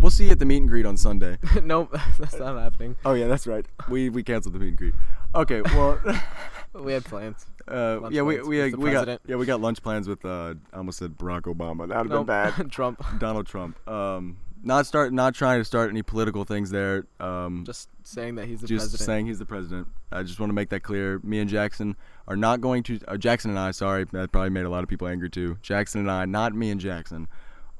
we'll 0.00 0.10
see 0.10 0.24
you 0.26 0.30
at 0.32 0.38
the 0.38 0.44
meet 0.44 0.58
and 0.58 0.68
greet 0.68 0.86
on 0.86 0.96
Sunday. 0.96 1.38
nope, 1.62 1.90
that's 2.18 2.38
not 2.38 2.58
happening. 2.58 2.96
Oh 3.04 3.14
yeah, 3.14 3.26
that's 3.28 3.46
right. 3.46 3.64
We 3.88 4.08
we 4.08 4.22
canceled 4.22 4.54
the 4.54 4.58
meet 4.58 4.68
and 4.70 4.76
greet. 4.78 4.94
Okay, 5.34 5.62
well, 5.62 5.98
We 6.74 6.92
had 6.94 7.04
plans. 7.04 7.46
uh, 7.70 8.00
Lunch 8.00 8.14
yeah, 8.14 8.22
we 8.22 8.40
we, 8.42 8.74
we 8.74 8.90
got 8.92 9.20
yeah 9.26 9.36
we 9.36 9.44
got 9.46 9.60
lunch 9.60 9.82
plans 9.82 10.08
with 10.08 10.24
uh 10.24 10.54
I 10.72 10.76
almost 10.78 10.98
said 10.98 11.16
Barack 11.18 11.42
Obama. 11.42 11.86
That'd 11.86 11.96
have 11.96 12.06
Nope. 12.08 12.26
been 12.26 12.26
bad. 12.26 12.72
Trump. 12.72 13.04
Donald 13.18 13.46
Trump. 13.46 13.76
Um, 13.88 14.36
not 14.62 14.86
start 14.86 15.12
not 15.12 15.34
trying 15.34 15.60
to 15.60 15.64
start 15.64 15.90
any 15.90 16.02
political 16.02 16.44
things 16.44 16.70
there. 16.70 17.06
Um, 17.20 17.64
Just 17.66 17.88
saying 18.04 18.36
that 18.36 18.46
he's 18.46 18.60
the 18.60 18.66
president. 18.66 18.80
just 18.80 18.90
president. 18.92 19.06
saying 19.06 19.26
he's 19.26 19.38
the 19.38 19.46
president. 19.46 19.88
I 20.10 20.22
just 20.22 20.38
want 20.38 20.50
to 20.50 20.54
make 20.54 20.68
that 20.70 20.80
clear. 20.80 21.20
Me 21.22 21.38
and 21.40 21.48
Jackson 21.50 21.96
are 22.28 22.36
not 22.36 22.60
going 22.60 22.82
to. 22.84 23.00
Uh, 23.08 23.16
Jackson 23.16 23.50
and 23.50 23.58
I, 23.58 23.70
sorry, 23.70 24.04
that 24.12 24.32
probably 24.32 24.50
made 24.50 24.64
a 24.64 24.70
lot 24.70 24.82
of 24.82 24.88
people 24.88 25.08
angry 25.08 25.30
too. 25.30 25.58
Jackson 25.62 26.00
and 26.00 26.10
I, 26.10 26.24
not 26.26 26.54
me 26.54 26.70
and 26.70 26.80
Jackson, 26.80 27.28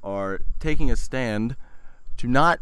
are 0.03 0.41
taking 0.61 0.91
a 0.91 0.97
stand 0.97 1.57
to 2.17 2.27
not 2.27 2.61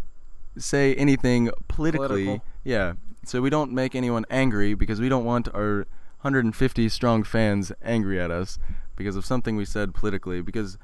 say 0.58 0.94
anything 0.94 1.50
politically. 1.68 2.24
Political. 2.24 2.44
Yeah, 2.64 2.94
so 3.24 3.40
we 3.40 3.50
don't 3.50 3.72
make 3.72 3.94
anyone 3.94 4.24
angry 4.30 4.74
because 4.74 5.00
we 5.00 5.08
don't 5.08 5.24
want 5.24 5.48
our 5.54 5.86
150 6.22 6.88
strong 6.88 7.22
fans 7.22 7.72
angry 7.82 8.20
at 8.20 8.30
us 8.30 8.58
because 8.96 9.16
of 9.16 9.24
something 9.24 9.56
we 9.56 9.64
said 9.64 9.94
politically. 9.94 10.42
Because 10.42 10.76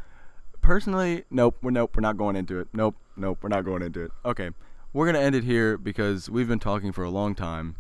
personally, 0.67 1.25
nope, 1.31 1.57
we're 1.63 1.71
nope, 1.71 1.93
we're 1.97 2.01
not 2.01 2.17
going 2.17 2.35
into 2.37 2.59
it. 2.59 2.67
Nope, 2.73 2.97
nope, 3.17 3.39
we're 3.41 3.49
not 3.49 3.65
going 3.65 3.83
into 3.83 4.03
it. 4.03 4.11
Okay, 4.25 4.51
we're 4.93 5.07
gonna 5.07 5.21
end 5.21 5.35
it 5.37 5.45
here 5.45 5.79
because 5.79 6.29
we've 6.29 6.49
been 6.49 6.59
talking 6.59 6.91
for 6.93 7.05
a 7.05 7.11
long 7.11 7.35
time, 7.37 7.77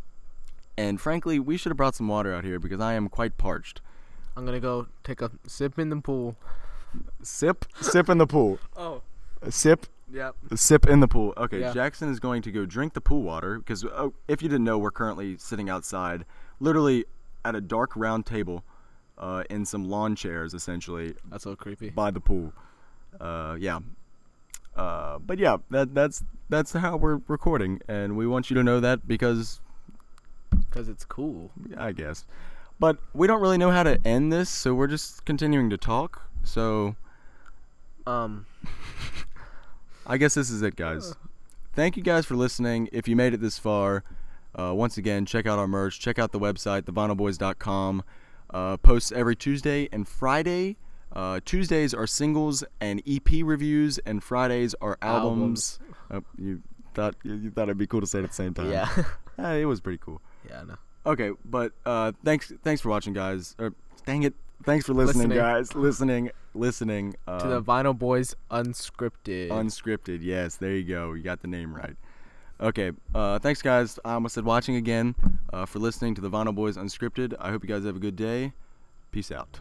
and 0.78 1.00
frankly, 1.00 1.40
we 1.40 1.56
should 1.56 1.70
have 1.70 1.76
brought 1.76 1.96
some 1.96 2.06
water 2.06 2.32
out 2.32 2.44
here 2.44 2.60
because 2.60 2.80
I 2.80 2.94
am 2.94 3.08
quite 3.08 3.36
parched. 3.36 3.80
I'm 4.36 4.46
gonna 4.46 4.60
go 4.60 4.86
take 5.02 5.20
a 5.20 5.32
sip 5.46 5.78
in 5.80 5.90
the 5.90 5.96
pool. 5.96 6.36
Sip, 7.22 7.64
sip 7.80 8.08
in 8.08 8.18
the 8.18 8.26
pool. 8.26 8.58
Oh. 8.76 9.02
Sip, 9.50 9.86
Yep. 10.10 10.34
sip 10.54 10.86
in 10.86 11.00
the 11.00 11.08
pool. 11.08 11.34
Okay, 11.36 11.60
Yeah. 11.60 11.72
Jackson 11.72 12.08
is 12.08 12.20
going 12.20 12.40
to 12.42 12.50
go 12.52 12.64
drink 12.64 12.94
the 12.94 13.00
pool 13.02 13.22
water 13.22 13.58
because 13.58 13.84
oh, 13.84 14.14
if 14.28 14.42
you 14.42 14.48
didn't 14.48 14.64
know, 14.64 14.78
we're 14.78 14.90
currently 14.90 15.36
sitting 15.36 15.68
outside, 15.68 16.24
literally 16.58 17.04
at 17.44 17.54
a 17.54 17.60
dark 17.60 17.94
round 17.96 18.24
table, 18.24 18.64
uh, 19.18 19.44
in 19.50 19.64
some 19.66 19.88
lawn 19.88 20.16
chairs, 20.16 20.54
essentially 20.54 21.14
That's 21.30 21.44
so 21.44 21.54
creepy. 21.54 21.90
by 21.90 22.10
the 22.10 22.20
pool. 22.20 22.52
Uh, 23.20 23.56
yeah. 23.58 23.80
Uh, 24.74 25.18
but 25.18 25.38
yeah, 25.38 25.56
that 25.70 25.94
that's 25.94 26.22
that's 26.48 26.72
how 26.72 26.96
we're 26.96 27.20
recording, 27.28 27.80
and 27.88 28.16
we 28.16 28.26
want 28.26 28.50
you 28.50 28.54
to 28.56 28.62
know 28.62 28.80
that 28.80 29.08
because 29.08 29.60
Cause 30.70 30.88
it's 30.88 31.04
cool. 31.04 31.50
I 31.76 31.92
guess. 31.92 32.24
But 32.78 32.98
we 33.14 33.26
don't 33.26 33.40
really 33.40 33.58
know 33.58 33.70
how 33.70 33.82
to 33.82 33.98
end 34.06 34.32
this, 34.32 34.50
so 34.50 34.74
we're 34.74 34.86
just 34.86 35.24
continuing 35.24 35.70
to 35.70 35.76
talk. 35.76 36.22
So 36.44 36.96
Um. 38.06 38.46
I 40.06 40.18
guess 40.18 40.34
this 40.34 40.50
is 40.50 40.62
it, 40.62 40.76
guys. 40.76 41.16
Thank 41.74 41.96
you 41.96 42.02
guys 42.02 42.24
for 42.24 42.36
listening. 42.36 42.88
If 42.92 43.08
you 43.08 43.16
made 43.16 43.34
it 43.34 43.40
this 43.40 43.58
far, 43.58 44.04
uh, 44.54 44.72
once 44.72 44.96
again, 44.96 45.26
check 45.26 45.46
out 45.46 45.58
our 45.58 45.66
merch. 45.66 45.98
Check 45.98 46.18
out 46.18 46.30
the 46.30 46.38
website, 46.38 46.82
thevinylboys.com. 46.82 48.04
Uh, 48.50 48.76
posts 48.76 49.10
every 49.10 49.34
Tuesday 49.34 49.88
and 49.90 50.06
Friday. 50.06 50.76
Uh, 51.16 51.40
Tuesdays 51.46 51.94
are 51.94 52.06
singles 52.06 52.62
and 52.80 53.02
EP 53.08 53.26
reviews, 53.42 53.96
and 54.04 54.22
Fridays 54.22 54.74
are 54.82 54.98
albums. 55.00 55.78
Uh, 56.10 56.20
you 56.38 56.60
thought 56.94 57.14
you, 57.24 57.50
thought 57.50 57.62
it'd 57.64 57.78
be 57.78 57.86
cool 57.86 58.02
to 58.02 58.06
say 58.06 58.18
it 58.18 58.24
at 58.24 58.30
the 58.30 58.36
same 58.36 58.52
time. 58.54 58.70
Yeah. 58.70 58.88
It 59.38 59.66
was 59.66 59.80
pretty 59.80 59.98
cool. 59.98 60.20
yeah. 60.48 60.62
No. 60.66 60.74
Okay, 61.04 61.30
but 61.44 61.72
uh, 61.84 62.12
thanks 62.24 62.52
thanks 62.62 62.80
for 62.80 62.88
watching, 62.88 63.12
guys. 63.12 63.54
Or 63.58 63.72
dang 64.06 64.22
it, 64.22 64.34
thanks 64.64 64.86
for 64.86 64.94
listening, 64.94 65.28
Listening. 65.28 65.38
guys. 65.38 65.74
Listening, 65.74 66.30
listening. 66.54 67.14
Uh, 67.28 67.38
to 67.40 67.48
the 67.48 67.62
Vinyl 67.62 67.96
Boys 67.96 68.34
Unscripted. 68.50 69.48
unscripted. 69.50 70.20
Yes, 70.22 70.56
there 70.56 70.74
you 70.74 70.84
go. 70.84 71.12
You 71.12 71.22
got 71.22 71.40
the 71.42 71.48
name 71.48 71.74
right. 71.74 71.96
Okay, 72.60 72.92
uh, 73.14 73.38
thanks, 73.38 73.60
guys. 73.60 73.98
I 74.06 74.14
almost 74.14 74.34
said 74.34 74.44
watching 74.46 74.76
again. 74.76 75.14
Uh, 75.52 75.66
for 75.66 75.78
listening 75.80 76.14
to 76.14 76.20
the 76.22 76.30
Vinyl 76.30 76.54
Boys 76.54 76.76
Unscripted. 76.78 77.34
I 77.38 77.50
hope 77.50 77.62
you 77.62 77.68
guys 77.68 77.84
have 77.84 77.96
a 77.96 78.00
good 78.00 78.16
day. 78.16 78.52
Peace 79.12 79.30
out. 79.30 79.60